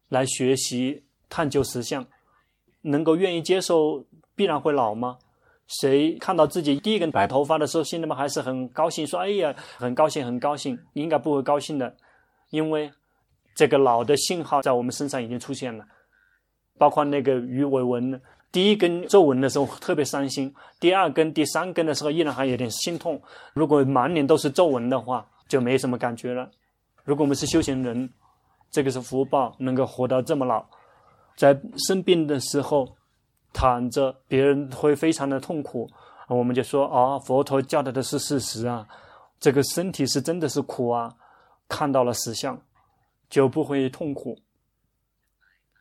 [0.08, 2.06] 来学习探究实相，
[2.82, 4.06] 能够愿意接受
[4.37, 5.18] 必然会老吗？
[5.66, 11.94] 谁看到自己第一根白头发的时候，心里面还是很高兴，说：“哎呀，很高兴，很高兴。”应该不会高兴的，
[12.50, 12.90] 因为
[13.55, 15.85] 这个老的信号在我们身上已经出现了，
[16.77, 18.20] 包括那个鱼尾纹。
[18.53, 23.20] 第一根皱纹的时候特别伤心，第二根、第三根的时候依然还有点心痛。
[23.53, 26.48] 如果满脸都是皱纹的话，就没什么感觉了。
[27.03, 28.09] 如果我们是修行人，
[28.70, 30.64] 这个是福报，能够活到这么老，
[31.37, 32.88] 在生病的时候
[33.54, 35.88] 躺着，别人会非常的痛苦，
[36.28, 38.86] 我们就说：哦，佛陀教导的是事实啊，
[39.40, 41.10] 这个身体是真的是苦啊，
[41.68, 42.60] 看到了实相，
[43.30, 44.36] 就不会痛苦。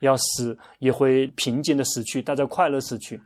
[0.01, 3.21] 要死也会平静的死去，带着快乐死去。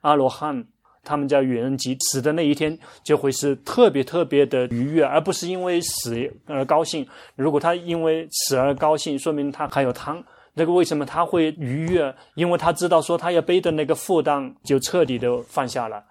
[0.00, 0.64] 阿罗汉
[1.02, 7.06] 他们叫圆寂，死的那一天就会是特别特别的愉悦，而不是因为死而高兴。
[7.34, 10.22] 如果他因为死而高兴，说明他还有贪。
[10.54, 12.14] 那个为什么他会愉悦？
[12.34, 16.02] 因为他知道说他要背的那个负担就彻底的放下了。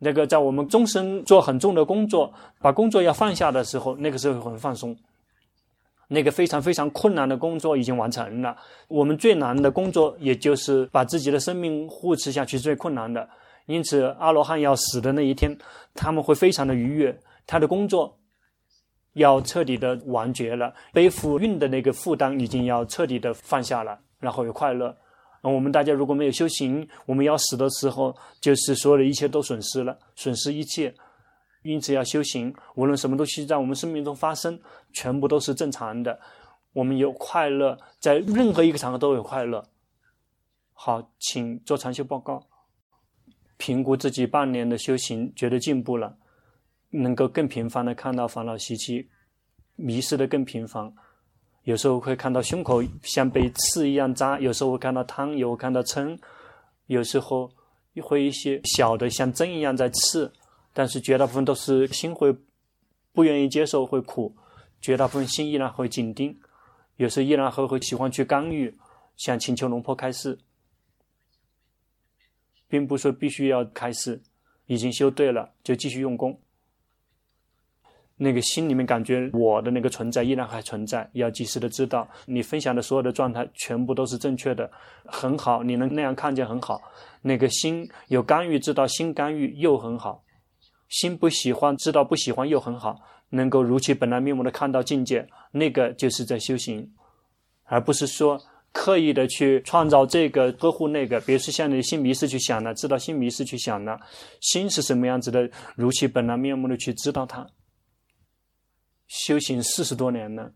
[0.00, 4.96] 那个在我们终身做很重的工作，把工作要放下的时候，那个时候很放松。
[6.08, 8.54] 那个非常非常困难的工作已经完成了，
[8.88, 13.26] 我们最难的工作也就是把自己的生命护持下去最困难的。
[13.66, 15.56] 因此，阿罗汉要死的那一天，
[15.94, 18.18] 他们会非常的愉悦，他的工作
[19.14, 24.96] 要彻底的完结了，背负运的那个负担已经要彻底的放下了，然后有快乐。
[25.42, 30.94] 我们大家如果没有修行，我们要死的时候，就是所有的一切都损失了，损失一切。
[31.62, 34.58] 因此要修行，无论什么东西在我们生命中发生，
[34.92, 36.18] 全部都是正常的。
[36.72, 39.64] 我们有快乐，在任何一个场合都有快乐。
[40.72, 42.44] 好，请做禅修报告，
[43.56, 46.16] 评估自己半年的修行，觉得进步了，
[46.92, 49.08] 能够更频繁的看到烦恼习气，
[49.74, 50.92] 迷失的更频繁。
[51.64, 56.18] 有时候会看到胸口像被刺一样扎，有时候会看到汤，有看到撑，
[56.86, 57.50] 有时候
[58.02, 60.32] 会一些小的像针一样在刺。
[60.74, 62.34] 但是绝大部分都是心会
[63.12, 64.34] 不愿意接受，会苦；
[64.80, 66.34] 绝大部分心依然会紧盯，
[66.96, 68.74] 有时候依然还会喜欢去干预，
[69.18, 70.38] 想请求龙婆开示，
[72.68, 74.22] 并不说必须要开示，
[74.64, 76.40] 已经修对了就继续用功。
[78.22, 84.70] 那个心里面感觉我的那个存在依然还存在，要及时的知道，你分享的所有的状态全部都是正确的，
[85.04, 86.80] 很好，你能那样看见很好。
[87.22, 90.22] 那个心有干预，知道心干预又很好。
[90.88, 96.88] 心不喜欢，知道不喜欢又很好，能够如其本来面目的看到境界，那个就是在修行，
[97.64, 98.40] 而不是说
[98.72, 101.18] 刻意的去创造这个呵护那个。
[101.22, 103.98] 比如说像你的心迷失去想了，知道心迷失去想了，
[104.40, 107.44] 心是什么样子的，如其本来面目的去知道它。
[109.12, 110.50] 修行四十多年了，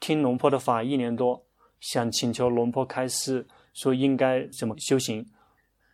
[0.00, 1.42] 听龙婆的法一年多，
[1.80, 5.26] 想请求龙婆开示，说应该怎么修行。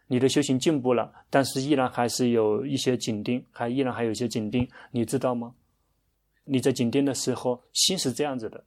[0.08, 5.54] 你的修行进步了，但是依然还是有一些紧盯，还依然还有一些紧盯，你知道吗？
[6.42, 8.64] 你在紧盯的时候，心是这样子的，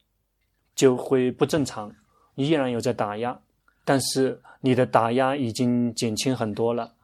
[0.73, 1.93] 就会不正常。
[2.36, 3.38] 依然有在打压，
[3.84, 6.95] 但是你的打压已经减轻很多了，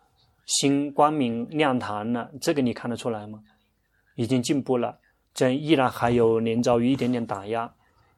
[0.46, 3.44] 心光明亮堂了，这个你看得出来吗？
[4.16, 4.98] 已经进步了，
[5.36, 7.72] 这依然还有连遭于一点点打压，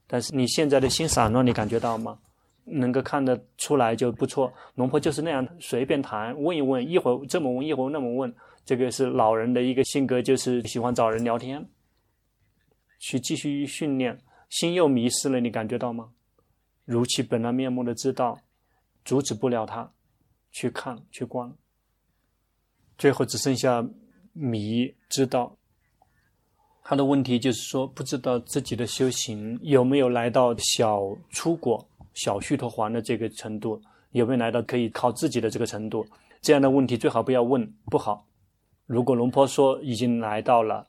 [0.06, 2.20] 但是你现在的心散乱，你感觉到吗？
[2.64, 4.54] 能够看得出来就不错。
[4.76, 8.34] 龙婆就是那样随便谈，问一问，一会儿这么问，一会儿那么问。
[8.66, 11.66] 这个是老人的一个性格，就是喜欢找人聊天。
[13.00, 16.10] 去继续训练，心又迷失了，你感觉到吗？
[16.86, 18.38] 如其本来面目的知道，
[19.06, 19.92] 阻止不了他，
[20.52, 21.54] 去看去观，
[22.98, 23.88] 最后只剩下
[24.34, 25.58] 迷知道。
[26.90, 33.82] 他的问题就是说，不知道自己的修行有没有来到小出果、小须陀洹的这个程度，
[34.14, 36.08] 有没有来到可以靠自己的这个程度？
[36.42, 38.26] 这样的问题最好不要问，不好。
[38.86, 40.88] 如果龙婆说已经来到了，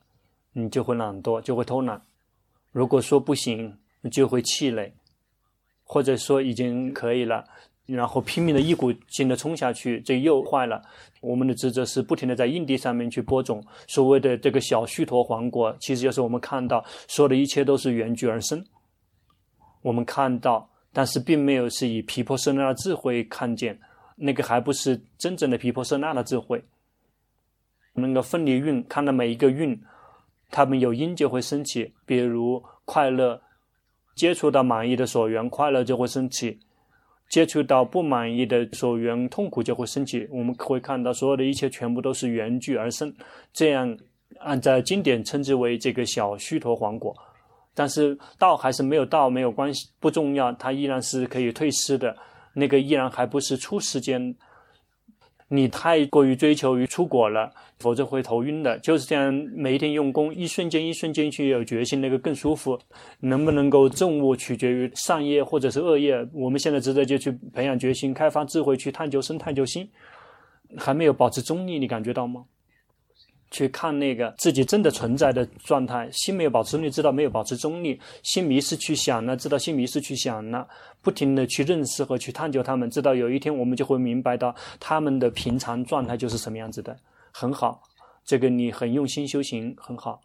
[0.52, 1.98] 你就会懒惰，就会偷懒；
[2.70, 4.92] 如果说不行，你就会气馁，
[5.82, 7.44] 或者说已经可以了。
[7.96, 10.82] 然后拼命的一股劲的冲下去，这又坏了。
[11.22, 13.64] 我们的职责是不停的在硬地上面去播种。
[13.86, 18.62] 所谓的这个小须陀黄果，其实就是我们看到所有的一切都是缘聚而生。
[19.80, 23.80] 我们看到，但是并没有是以皮婆舍那的智慧看见，
[24.16, 26.62] 那个还不是真正的皮婆舍那的智慧。
[27.94, 29.80] 那个分离运，看到每一个运，
[30.50, 33.40] 它们有因就会升起，比如快乐，
[34.14, 36.60] 接触到满意的所缘，快乐就会升起。
[37.28, 40.26] 接触到不满意的所缘，痛苦就会升起。
[40.30, 43.14] 我们会看到所有的一切全部都是缘聚而生，
[43.52, 43.96] 这样
[44.38, 47.14] 按照经典称之为这个小虚陀黄果。
[47.74, 52.16] 但是到还是没有到没有关系，不重要，它依然是可以退失的。
[52.54, 54.34] 那个依然还不是出世间。
[55.48, 58.78] 你太过于追求于出果了，否则会头晕的。
[58.80, 62.78] 就是这样，每一天用功，一瞬间一瞬间去有决心，那个更舒服。
[63.20, 66.26] 能不能够正悟，取决于善业或者是恶业。
[66.32, 69.88] 我们现在值得就去培养决心，开发智慧，去探究身，探究心，
[70.76, 72.44] 还没有保持中立，你感觉到吗？
[73.50, 80.68] 去看那个自己真的存在的状态，心没有保持中立，知道没有保持中立，心迷失去想了，知道心迷失去想了，
[81.00, 86.96] 不停的去认识和去探究他们，知道有一天我们就会明白到他们的平常状态就是什么样子的，
[87.32, 87.80] 很好，
[88.24, 90.20] 这个你很用心修行很好，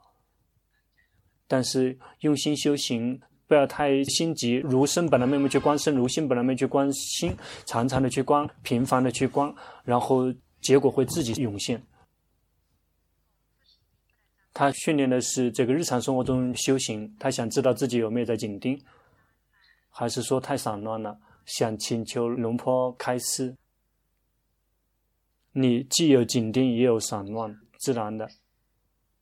[1.47, 7.33] 但是用心修行不要太心急，如生本来面目去观身，如心本来面目去观心，
[7.65, 11.81] 常常的去观，频繁的去观，然后结果会自己涌现。
[14.53, 18.79] 他训练的是这个日常生活中修行，他想知道自己有没有在紧盯，
[19.89, 21.17] 还是说太散乱了？
[21.45, 23.55] 想请求龙婆开示。
[25.51, 28.27] 你既有紧盯，也有散乱，自然的，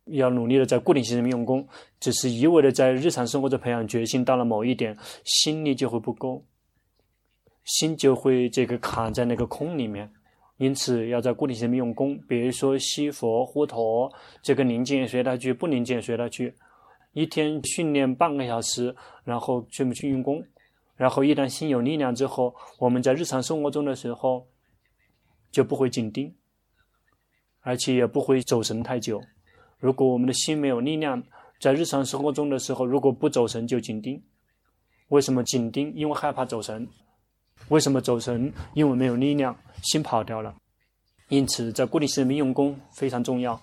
[0.06, 1.68] 要努力的在固定心上面用功。
[2.00, 6.46] 只是一味的在日常生活中培养决心，到了某一点，心力就会不够，
[7.64, 10.12] 心就会这个卡在那个空里面。
[10.62, 16.54] 因此，要在固定性用功，比如说西佛、呼陀，这个宁静随他去，不宁静随他去。
[17.14, 20.46] 一天训练半个小时，然后全部去用功。
[20.96, 24.46] 然后一旦心有力量之后，我们在日常生活中的时候
[25.50, 26.32] 就不会紧盯，
[27.62, 29.20] 而且也不会走神太久。
[29.80, 31.24] 如果我们的心没有力量，
[31.60, 34.22] 在日常生活中的时候，如果不走神就紧盯。
[35.08, 35.92] 为什么紧盯？
[35.96, 36.88] 因为害怕走神。
[37.70, 38.52] 为什么走神？
[38.74, 39.56] 因为没有力量。
[39.84, 40.54] 心跑掉了，
[41.30, 43.60] 因此在固定心里面用功非常重要。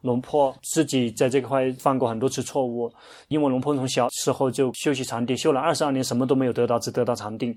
[0.00, 2.92] 龙婆自己在这块犯过很多次错误，
[3.28, 7.56] 因为龙婆从小时候就修习禅定，修了二十二年，什么都没有得到，只得到禅定。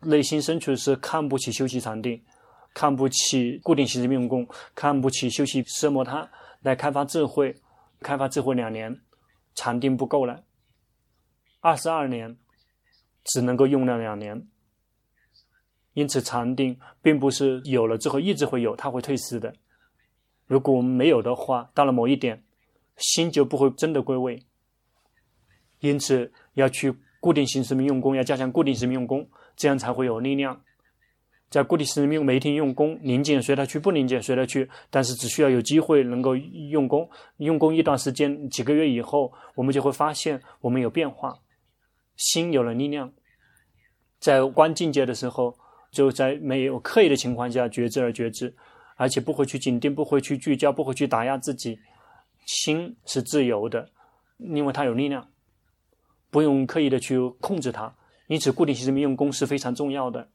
[0.00, 2.18] 内心深处是看不起修习禅定，
[2.72, 6.26] 看不起固定心里面用功，看不起修习奢摩他
[6.62, 7.54] 来开发智慧。
[8.00, 8.98] 开发智慧两年，
[9.54, 10.42] 禅定不够了，
[11.60, 12.36] 二十二年
[13.24, 14.46] 只能够用了两年。
[15.94, 19.54] 因此，禅定并不是有了之后一直会有，它会退失的。
[20.46, 22.42] 如果我们没有的话，到了某一点，
[22.96, 24.42] 心就不会真的归位。
[25.78, 30.60] 因此，要去固定心识里面用功，要加强固定心识里面用功，这样才会有力量。
[31.48, 34.68] 在固定心识里面每一天用功，宁静随他去，不宁静随他去。
[34.90, 41.38] 但是，只需要有机会能够用功，用功一段时间，几个月以后，我们就会发现我们有变化，
[42.16, 43.12] 心有了力量。
[44.18, 45.56] 在观境界的时候。
[45.94, 48.52] 就在没有刻意的情况下觉知而觉知，
[48.96, 51.78] 而且不会去紧盯，不会去聚焦，不会去打压自己，
[52.46, 53.88] 心是自由的，
[54.38, 55.30] 因为它有力量，
[56.30, 57.94] 不用刻意的去控制它。
[58.26, 60.28] 因此，固定心里面用功是非常重要的，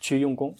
[0.00, 0.56] 去用功。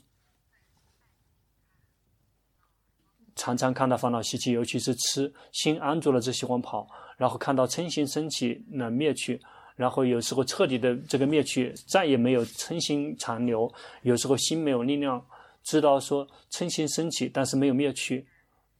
[3.34, 6.88] 常常看到烦恼习气，尤其是吃，心安住了就喜欢跑，
[7.18, 9.42] 然后看到嗔心升起，能灭去。
[9.76, 13.70] 然后有时候彻底的这个灭去，再也没有嗔心残留。
[14.02, 15.22] 有时候心没有力量，
[15.62, 18.26] 知道说嗔心升起，但是没有灭去，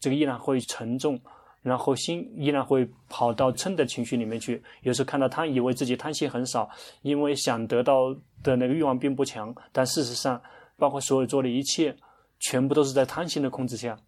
[0.00, 1.20] 这个依然会沉重，
[1.60, 4.62] 然后心依然会跑到嗔的情绪里面去。
[4.82, 6.68] 有时候看到贪，以为自己贪心很少，
[7.02, 10.40] 因为想得到的那个欲望并不强，但事实上，
[10.78, 11.94] 包括所有做的一切，
[12.40, 13.98] 全部都是在贪心的控制下。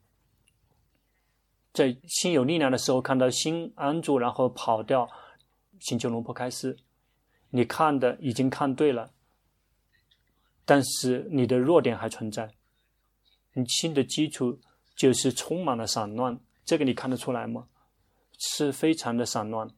[1.74, 5.06] 在心有力量的时候，看到心安住，然后跑掉。
[5.80, 6.76] 请求龙婆开示，
[7.50, 9.10] 你看的已经看对了，
[10.64, 12.50] 但是你的弱点还存在。
[13.54, 14.60] 你心的基础
[14.94, 17.66] 就是充满了散乱，这个你看得出来吗？
[18.38, 19.68] 是非常的散乱，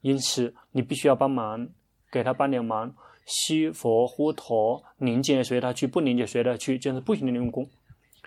[0.00, 1.68] 因此你必须要帮忙，
[2.10, 2.94] 给他帮点忙，
[3.26, 7.68] 吸佛呼陀，宁静随他去，不宁静随他去，就是不停的用功。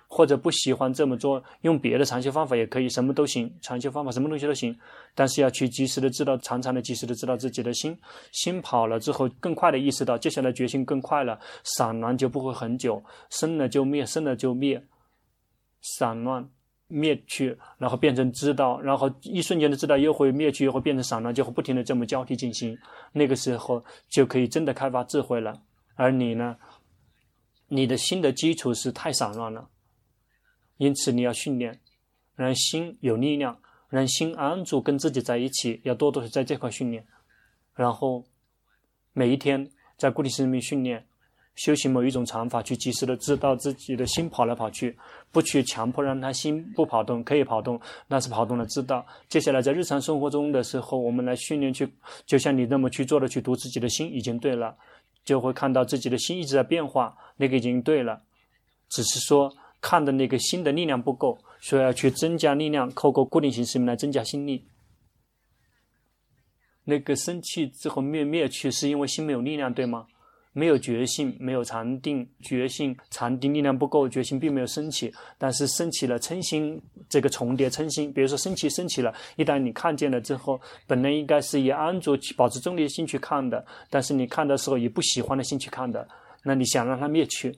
[0.10, 3.54] 或者不喜欢这么做，用别的禅修方法也可以，什么都行。
[3.62, 4.74] 禅修方法什么东西都行，
[5.14, 7.98] 但是要去及时的知道，常常的及时的知道自己的心。
[8.32, 14.82] 心跑了之后，更快的意识到，接下来决心更快了，散乱就不会很久，生了就灭，生了就灭，
[15.82, 16.50] 散乱
[16.88, 22.78] 灭去，然后变成知道，然后一瞬间的知道又会灭去，又会变成散乱，就会不停的这么交替进行。
[23.12, 25.54] 那个时候就可以真的开发智慧了。
[25.96, 26.56] 而你呢，
[27.68, 29.68] 你的心的基础是太散乱了。
[30.78, 31.80] 因此，你要训练，
[32.36, 33.60] 让心有力量，
[33.90, 37.04] 让心安住，跟自己在一起，要多多的在这块训练。
[37.76, 38.24] 然后，
[39.14, 41.04] 每一天在固定时间训练，
[41.56, 44.96] 修行某一种禅法，去及时的知道自己的心跑来跑去，
[45.32, 49.04] 不去强迫让他心不跑动，可以跑动，但是跑动了知道。
[49.28, 51.92] 接下来在日常生活中的时候，我们来训练去，
[52.28, 54.76] 就像你那么去做的，去读自己的心已经对了，
[55.26, 58.22] 就会看到自己的心一直在变化，那个已经对了，
[58.90, 59.52] 只是说。
[59.88, 64.66] 看的那个心的力量不够，所以要去增加力量，透过固定形式来增加心力。
[66.84, 70.06] 那个生气之后灭灭去，是因为心没有力量，对吗？
[70.52, 75.10] 没有觉性，没有禅定，觉性禅定力量不够，觉性并没有升起。
[75.38, 86.06] 但是升起了嗔心，这个重叠嗔心，比如说生气升起了，一旦你看见了之后，本来应该是以安住、保持中立的心去看的，但是你看的时候以不喜欢的心去看的，
[86.44, 87.58] 那你想让它灭去。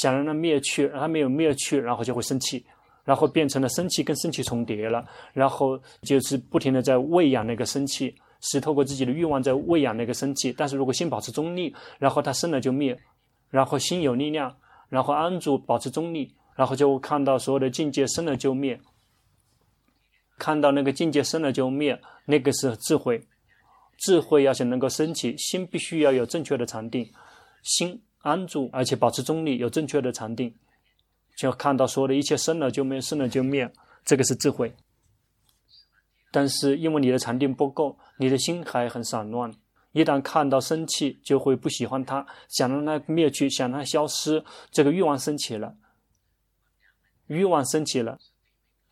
[0.00, 2.64] 想让它灭去，让它没有灭去，然后就会生气，
[3.02, 10.52] 然后变成了生气跟生气重叠了，然后就是不停的在喂养那个生气，是透过自己的欲望在喂养那个生气。
[10.52, 12.98] 但是如果心保持中立，然后它生了就灭，
[13.48, 14.54] 然后心有力量，
[14.90, 18.78] 然后安住保持中立，然后就会看到所有的境界生了就灭，
[20.36, 23.22] 看到那个境界生了就灭，那个是智慧。
[23.98, 27.10] 智慧要想能够升起，心必须要有正确的禅定，
[27.62, 28.02] 心。
[28.26, 30.52] 安住，而且保持中立，有正确的禅定，
[31.36, 33.72] 就看到所有的一切生了就灭，生了就灭，
[34.04, 34.74] 这个是智慧。
[36.32, 39.54] 但是因为你的禅定不够，你的心还很散乱，
[39.92, 45.76] 一旦看到生气，就会不喜欢它，想让它灭去，想让它消失，这个欲望升起了，
[47.28, 48.18] 欲望升起了，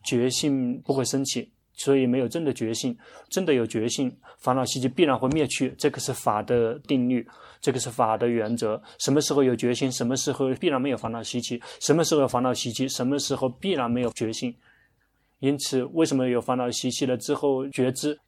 [0.05, 1.53] 觉性不会升起。
[1.75, 2.97] 所以没有真的觉醒，
[3.29, 5.75] 真的有觉醒，烦恼习气必然会灭去。
[5.77, 7.27] 这个是法的定律，
[7.61, 8.81] 这个是法的原则。
[8.99, 14.55] 什么时候有觉醒，什么时候必然没有烦恼习气；什么时候有烦恼习气，什么时候必然没有觉醒。
[15.41, 18.19] 因此，为什么有烦恼习气了之后觉知？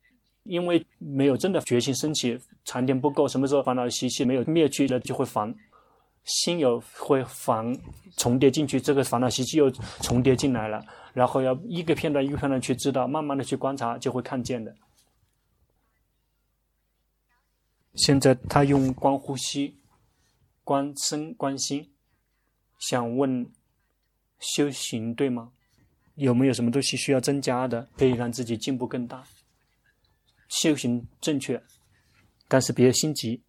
[0.42, 3.26] 因为没有真的觉醒升起，禅定不够。
[3.26, 5.54] 什么时候烦恼习气没有灭去了，就会烦。
[6.24, 7.64] 心有会烦
[8.16, 9.70] 重叠进去，这个烦恼习气又
[10.02, 10.84] 重叠进来了，
[11.16, 14.76] 然后要一个片段一个片段去知道，慢慢的去观察，就会看见的。
[17.94, 19.78] 现在他用观呼吸、
[20.62, 21.90] 观身、观心，
[22.78, 23.50] 想问
[24.38, 25.52] 修行对吗？
[26.16, 29.24] 有没有什么东西需要增加的，可以让自己进步更大？
[30.50, 31.62] 修行正确，
[32.46, 33.40] 但是别心急。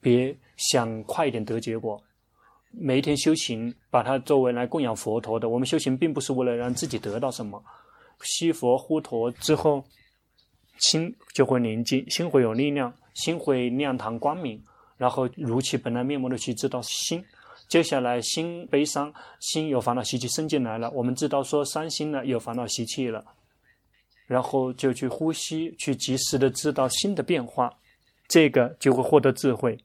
[0.00, 2.00] 别想快一点得结果，
[2.72, 5.48] 每一天修行，把它作为来供养佛陀的。
[5.48, 7.62] 我们修行并不是为了让自己得到什么，
[8.22, 9.84] 吸佛呼陀之后，
[10.78, 14.62] 心就会宁静，心会有力量，心会亮堂光明，
[14.96, 17.24] 然后如其本来面目的去知道心。
[17.68, 23.24] 接下来心悲伤，心有烦恼习气生进来了，我们知道说伤心了，有烦恼习气了，
[24.26, 27.72] 然后就去呼吸，去及时的知道心的变化，
[28.28, 29.78] 这个就会获得智慧。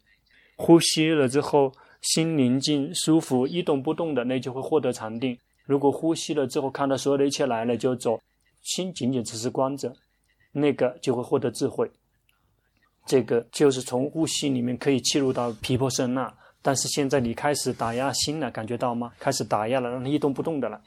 [0.57, 1.71] 呼吸了之后，
[2.01, 5.37] 心宁静舒服，一动不动的，那就会获得禅定。
[5.65, 8.21] 如果呼吸了之后，看到所有的一切来了就走，
[8.61, 9.93] 心仅仅只是观着，
[10.51, 11.91] 那个就会获得智慧。
[13.05, 16.33] 这个就是从呼吸里面可以切入到毗婆舍那。
[16.61, 19.13] 但是现在你开始打压心了，感觉到吗？
[19.19, 20.81] 开始打压了，让它一动不动的了。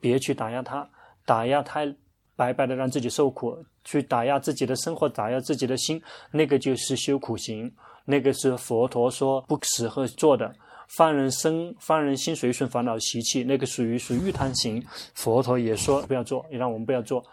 [0.00, 0.88] 别去打压它，
[1.24, 1.86] 打压它，
[2.34, 3.64] 白白的让自己受苦。
[3.84, 6.02] 去打压自己的生活，打压自己的心，
[6.32, 7.72] 那个就是修苦行。
[8.10, 10.52] 那个是佛陀说不适合做的，
[10.88, 14.84] 放人生，放人心随顺烦恼习气，那个属于属于欲贪行。
[15.14, 17.24] 佛陀也说不要做，也让我们不要做。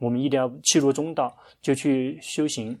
[0.00, 2.78] 我们一定要契入中道，就去修行。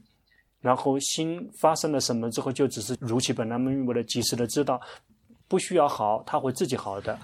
[0.60, 4.80] 然后心发生了什么之后，就只是如其本来面目的及时的知道，
[5.46, 7.18] 不需要好，它会自己好的。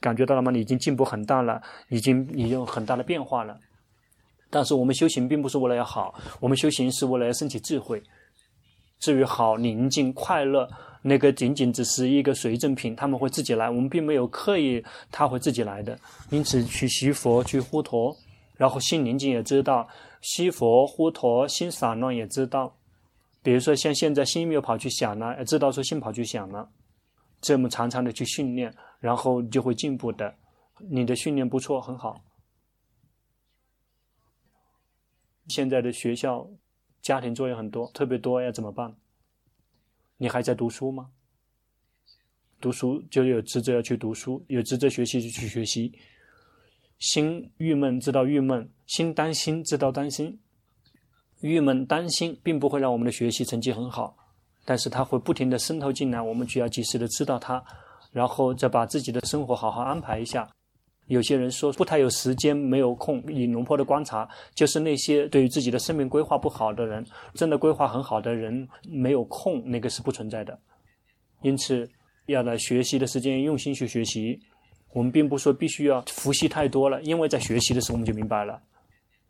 [0.00, 0.50] 感觉到了吗？
[0.50, 3.56] 你已经进步很大了，已经已经有很大的变化了。
[4.50, 8.02] 但是我们修行并不是为了要好，我们修行是为了要升起智慧。
[9.02, 10.70] 至于好、宁静、快乐，
[11.02, 14.80] 那个仅仅只是一个随赠品，他们会自己来，我们并没有刻意
[15.10, 15.98] 他会自己来的。
[16.30, 18.16] 因此，去习佛、去呼陀，
[18.56, 19.88] 然后心宁静也知道，
[20.20, 22.72] 西佛呼陀，心散乱也知道。
[23.42, 26.70] 比如说像现在心没有跑去想了，知道说心跑去想了，
[27.40, 30.32] 这么常常的去训练，然后就会进步的。
[30.78, 32.22] 你的训练不错，很好。
[35.48, 36.48] 现在的学校
[37.02, 38.94] 家庭作业很多，特别多，要怎么办？
[40.16, 41.10] 你还在读书吗？
[42.60, 45.92] 读书就有职责要去读书，有职责学习就去学习。
[47.00, 50.38] 心郁闷，知道郁闷；心担心，知道担心。
[51.40, 54.16] 郁闷、担心并不会让我们的学习成绩很好，
[54.64, 57.64] 但是它会不停地渗透进来，我们就要及时的知道它，
[58.12, 60.48] 然后再把自己的生活好好安排一下。
[61.06, 63.22] 有些人说不太有时间，没有空。
[63.28, 70.58] 以龙坡的观察，就是那些对于自己的生命规划不好的人，真的规划很好的人没有空，那个是不存在的。
[71.42, 71.88] 因此，
[72.26, 74.38] 要来学习的时间用心去学习。
[74.94, 78.60] 我们并不说必须要复习太多了，因为在学习的时候我们就明白了。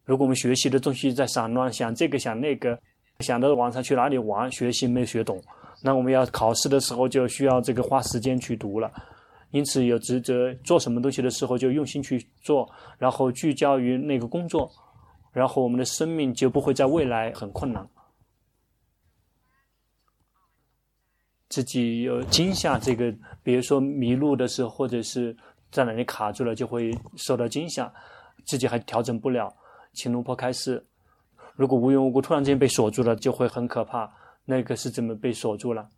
[0.05, 2.77] 如果我们学习的东西在散乱，想这个想那个，
[3.21, 5.41] 想到晚上去哪里玩，学习没学懂，
[5.83, 8.93] 那我们要考试的时候就需要这个花时间去读了。
[9.53, 14.71] 因此有职责做什么东西的时候就用心去做，然后聚焦于那个工作，
[15.31, 17.89] 然后我们的生命就不会在未来很困难。
[21.49, 25.37] 自己有惊吓，这个比如说迷路的时候，或者是
[25.71, 27.93] 在哪里卡住了，就会受到惊吓，
[28.47, 29.55] 自己还调整不了。
[29.93, 30.83] 请龙婆开示，
[31.55, 34.11] 如果无缘无故突然之间被锁住了，就会很可怕。
[34.47, 35.91] 那个是怎么被锁住了？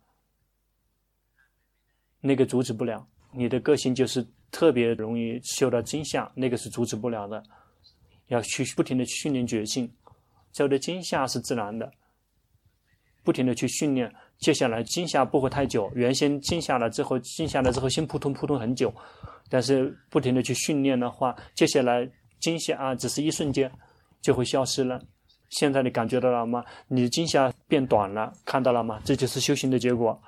[2.19, 3.07] 那个阻止不了。
[3.35, 7.43] 你的个性就是特别容易受到惊吓，那个是阻止不了的。
[8.27, 9.91] 要去不停的去训练觉性。
[10.53, 11.91] 受的惊吓是自然的，
[13.23, 14.11] 不停的去训练。
[14.37, 18.93] 接下来惊吓不会太久，原先惊吓了之后，惊吓了之后心扑通扑通很久，
[19.49, 22.09] 但是不停的去训练的话，接下来
[22.39, 23.71] 惊吓啊只是一瞬间。
[24.21, 24.99] 就会消失了。
[25.51, 26.65] 现在你感觉到了吗？
[26.87, 28.99] 你的惊吓变短了，看到了吗？
[29.05, 30.19] 这就是修行的结果。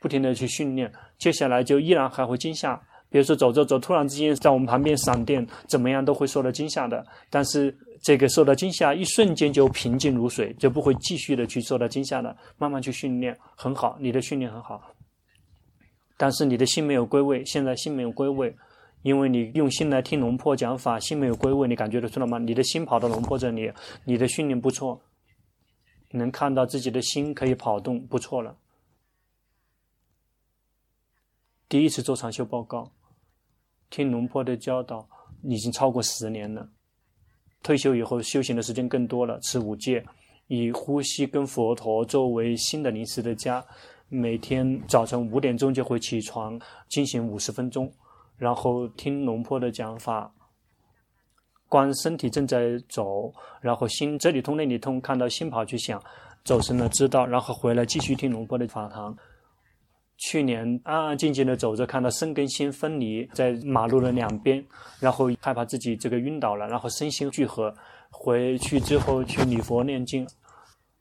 [0.00, 0.90] 不停的去训练，
[1.24, 2.78] 接下来就依然还会惊吓。
[3.08, 7.02] 比如说走着走，突然之间在我们旁边闪电，怎么样都会受到惊吓的。
[7.30, 12.36] 但是这个受到惊吓，一瞬间就平静如水，就不会继续的去受到惊吓了。
[12.58, 14.82] 慢慢去训练，很好，你的训练很好。
[16.18, 18.54] 但是你的心没有归位，现在心没有归位。
[19.00, 22.36] 因为你用心来听龙婆讲法，心没有归位，你感觉得出来吗？
[22.36, 23.72] 你的心跑到龙婆这里，
[24.04, 25.00] 你的训练不错，
[26.10, 28.54] 能看到自己的心可以跑动，不错了。
[31.68, 32.92] 第一次做长修报告，
[33.90, 35.08] 听龙婆的教导，
[35.42, 36.68] 已经超过十年了。
[37.62, 40.04] 退休以后修行的时间更多了，持五戒，
[40.48, 43.64] 以呼吸跟佛陀作为新的临时的家，
[44.08, 47.90] 每天早晨五点钟就会起床，进行五十分钟。
[48.36, 50.32] 然后听龙婆的讲法，
[51.68, 56.02] 观身体正在走，然后心这里通那里通，看到心跑去想，
[56.44, 59.16] 走神了知道，然后回来继续听龙婆的法堂。
[60.16, 64.64] 去年安安静静的走着，看到身跟心分离在马路的两边，
[65.00, 67.74] 然后害怕自己这个晕倒了，然后身心聚合。
[68.10, 70.26] 回去之后去礼佛念经，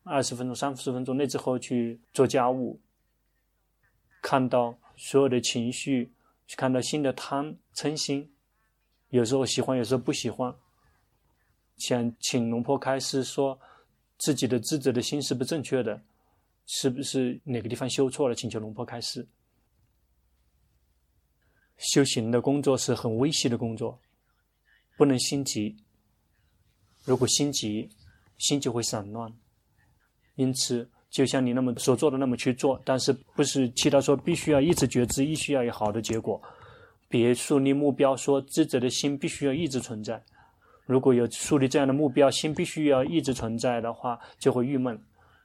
[0.04, 2.80] 二十分钟、三十分钟，那之后去做家务，
[4.22, 6.12] 看到所有的情绪。
[6.46, 8.30] 去看到心的贪嗔心，
[9.10, 10.54] 有时候喜欢，有时候不喜欢。
[11.78, 13.58] 想请龙婆开示说，
[14.18, 16.02] 自己的职责的心是不正确的？
[16.66, 18.36] 是不是哪个地方修错了？
[18.36, 19.28] 请求龙婆开示。
[21.78, 24.00] 修行的工作是很微细的工作，
[24.98, 25.76] 不能心急。
[27.06, 27.90] 如果心急，
[28.38, 29.34] 心就会散乱。
[30.36, 30.90] 因此。
[31.14, 36.42] 就像你那么所做的那么去做，但是不是其他说必须要一直觉知，必须要有好的结果。
[37.08, 40.20] 别树立目标，说智者的心必须要一直存在。
[40.88, 45.00] 如果有树立这样的目标，心必须要一直存在的话，就会郁闷。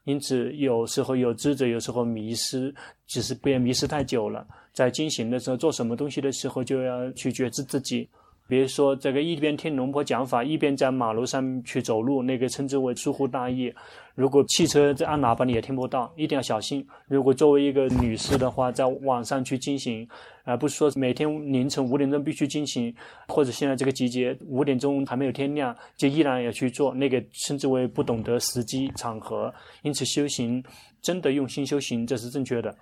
[0.09, 2.75] 因此，有时候有智者，有时候迷失，
[3.07, 4.47] 只是不要迷失太久了。
[4.73, 8.09] 在进行的时候，做什么东西的时候，就要去觉知自己。
[8.49, 13.71] 比如说，这个一边听龙婆讲法，一边在马路上去走路，那个称之为疏忽大意。
[14.15, 16.85] 如果汽车在按喇叭，你也听不到，一定要小心。
[17.07, 20.09] 如果作为一个女士的话，在晚上去进行，
[20.45, 22.93] 而不是说每天凌晨五点钟必须进行，
[23.29, 29.53] 或者现在这个季节五点钟还没有天亮，就依然要去做，那个称之为不懂得时机场合。
[29.83, 30.65] 因此，修行
[31.03, 32.75] 真的用心修行，这是正确的，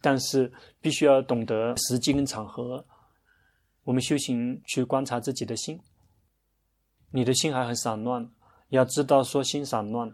[0.00, 0.50] 但是
[0.80, 2.82] 必须要懂得时机跟场合。
[3.84, 5.80] 我们修行去观察自己的心，
[7.10, 8.30] 你的心还很散乱，
[8.68, 10.12] 要知道说心散乱，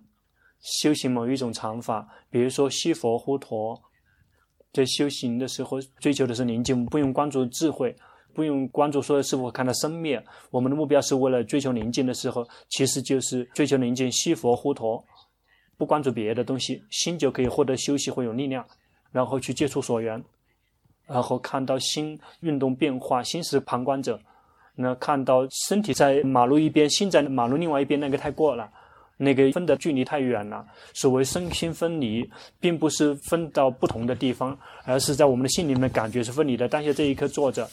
[0.61, 3.79] 修行某一种禅法，比如说西佛糊涂，
[4.73, 7.95] 在修行的时候追求的是宁静，不用关注智慧，
[8.33, 10.25] 不用关注说是否看到生灭。
[10.51, 15.05] 我们的目标是为了追求宁静的时候，其实就是追求宁静，悉佛护陀，
[15.77, 18.67] 不关注别的东西，心就可以获得休息，会有力量，
[19.11, 20.23] 然后去接触所缘，
[21.07, 24.19] 然后看到心运动变化，心是旁观者。
[24.75, 28.71] 那看到身体在马路一边，心在马路另外一边，那个太过了。
[29.19, 30.63] 那个分的距离太远了。
[30.93, 32.31] 所谓身心分离，
[32.61, 36.69] 并不是分到不同的地方，而是在我们的心里面感觉是分离的。
[36.69, 37.67] 当下这一刻坐着，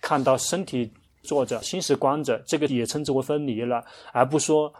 [0.00, 0.92] 看到身体
[1.24, 4.72] 坐着，心是观着，这个也称之为分离了，而不说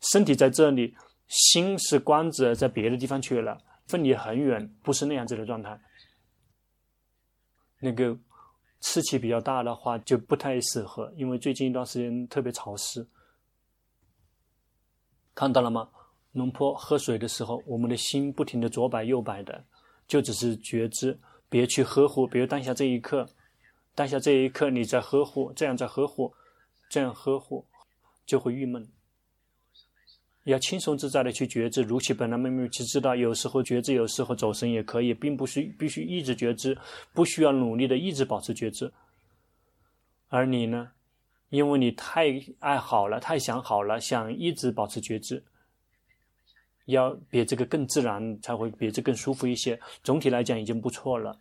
[0.00, 0.94] 身体在这里，
[1.28, 3.58] 心是观着在别的地方去了，
[3.88, 5.78] 分离很远，不是那样子的状态。
[7.80, 8.16] 那个
[8.80, 13.06] 湿气比较大的话，就不太适合，因为最近一段时间特别潮湿。
[15.34, 15.88] 看到了吗？
[16.32, 19.64] 龙坡喝水的时候，我们的心不停的左摆右摆的，
[20.06, 21.18] 就只是觉知，
[21.48, 22.26] 别去呵护。
[22.26, 23.26] 比如当下这一刻，
[23.94, 26.32] 当下这一刻你在呵护，这样在呵护，
[26.88, 27.66] 这样呵护，
[28.24, 28.86] 就会郁闷。
[30.44, 33.14] 要轻松自在的去觉知，如其本来面目去知道。
[33.14, 36.76] 有时候觉知，有时候走神也可以，并不是必须一直觉知，
[37.12, 38.92] 不需要努力的一直保持觉知。
[40.28, 40.92] 而你呢？
[41.50, 45.44] 因为你太爱好了，太想好了，想一直保持觉知，
[46.84, 49.78] 要比这个更自然，才会比这更舒服一些。
[50.04, 51.36] 总体来讲已经不错了，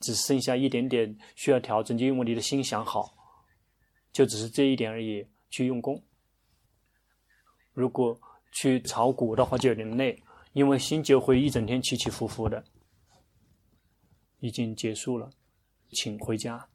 [0.00, 3.14] 只剩下一点点需要调整，就因为你的心想好，
[4.12, 5.26] 就只是这一点而已。
[5.50, 6.00] 去用功，
[7.74, 8.18] 如果
[8.50, 10.22] 去炒股的话就有点累，
[10.52, 12.64] 因为心就会一整天起起伏伏的。
[14.40, 15.30] 已经结束了，
[15.90, 16.68] 请回家。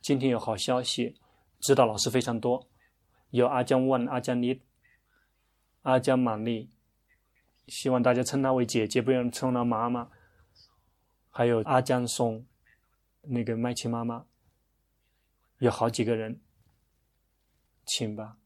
[0.00, 1.16] 今天有好消息。
[1.60, 2.66] 指导老师非常多，
[3.28, 4.62] 有阿江万、阿江丽、
[5.82, 6.70] 阿江玛丽，
[7.68, 10.10] 希望大家称她为姐姐，不要称她妈妈。
[11.28, 12.46] 还有阿江松，
[13.20, 14.24] 那个麦琪妈妈，
[15.58, 16.40] 有好几个人，
[17.84, 18.38] 请吧。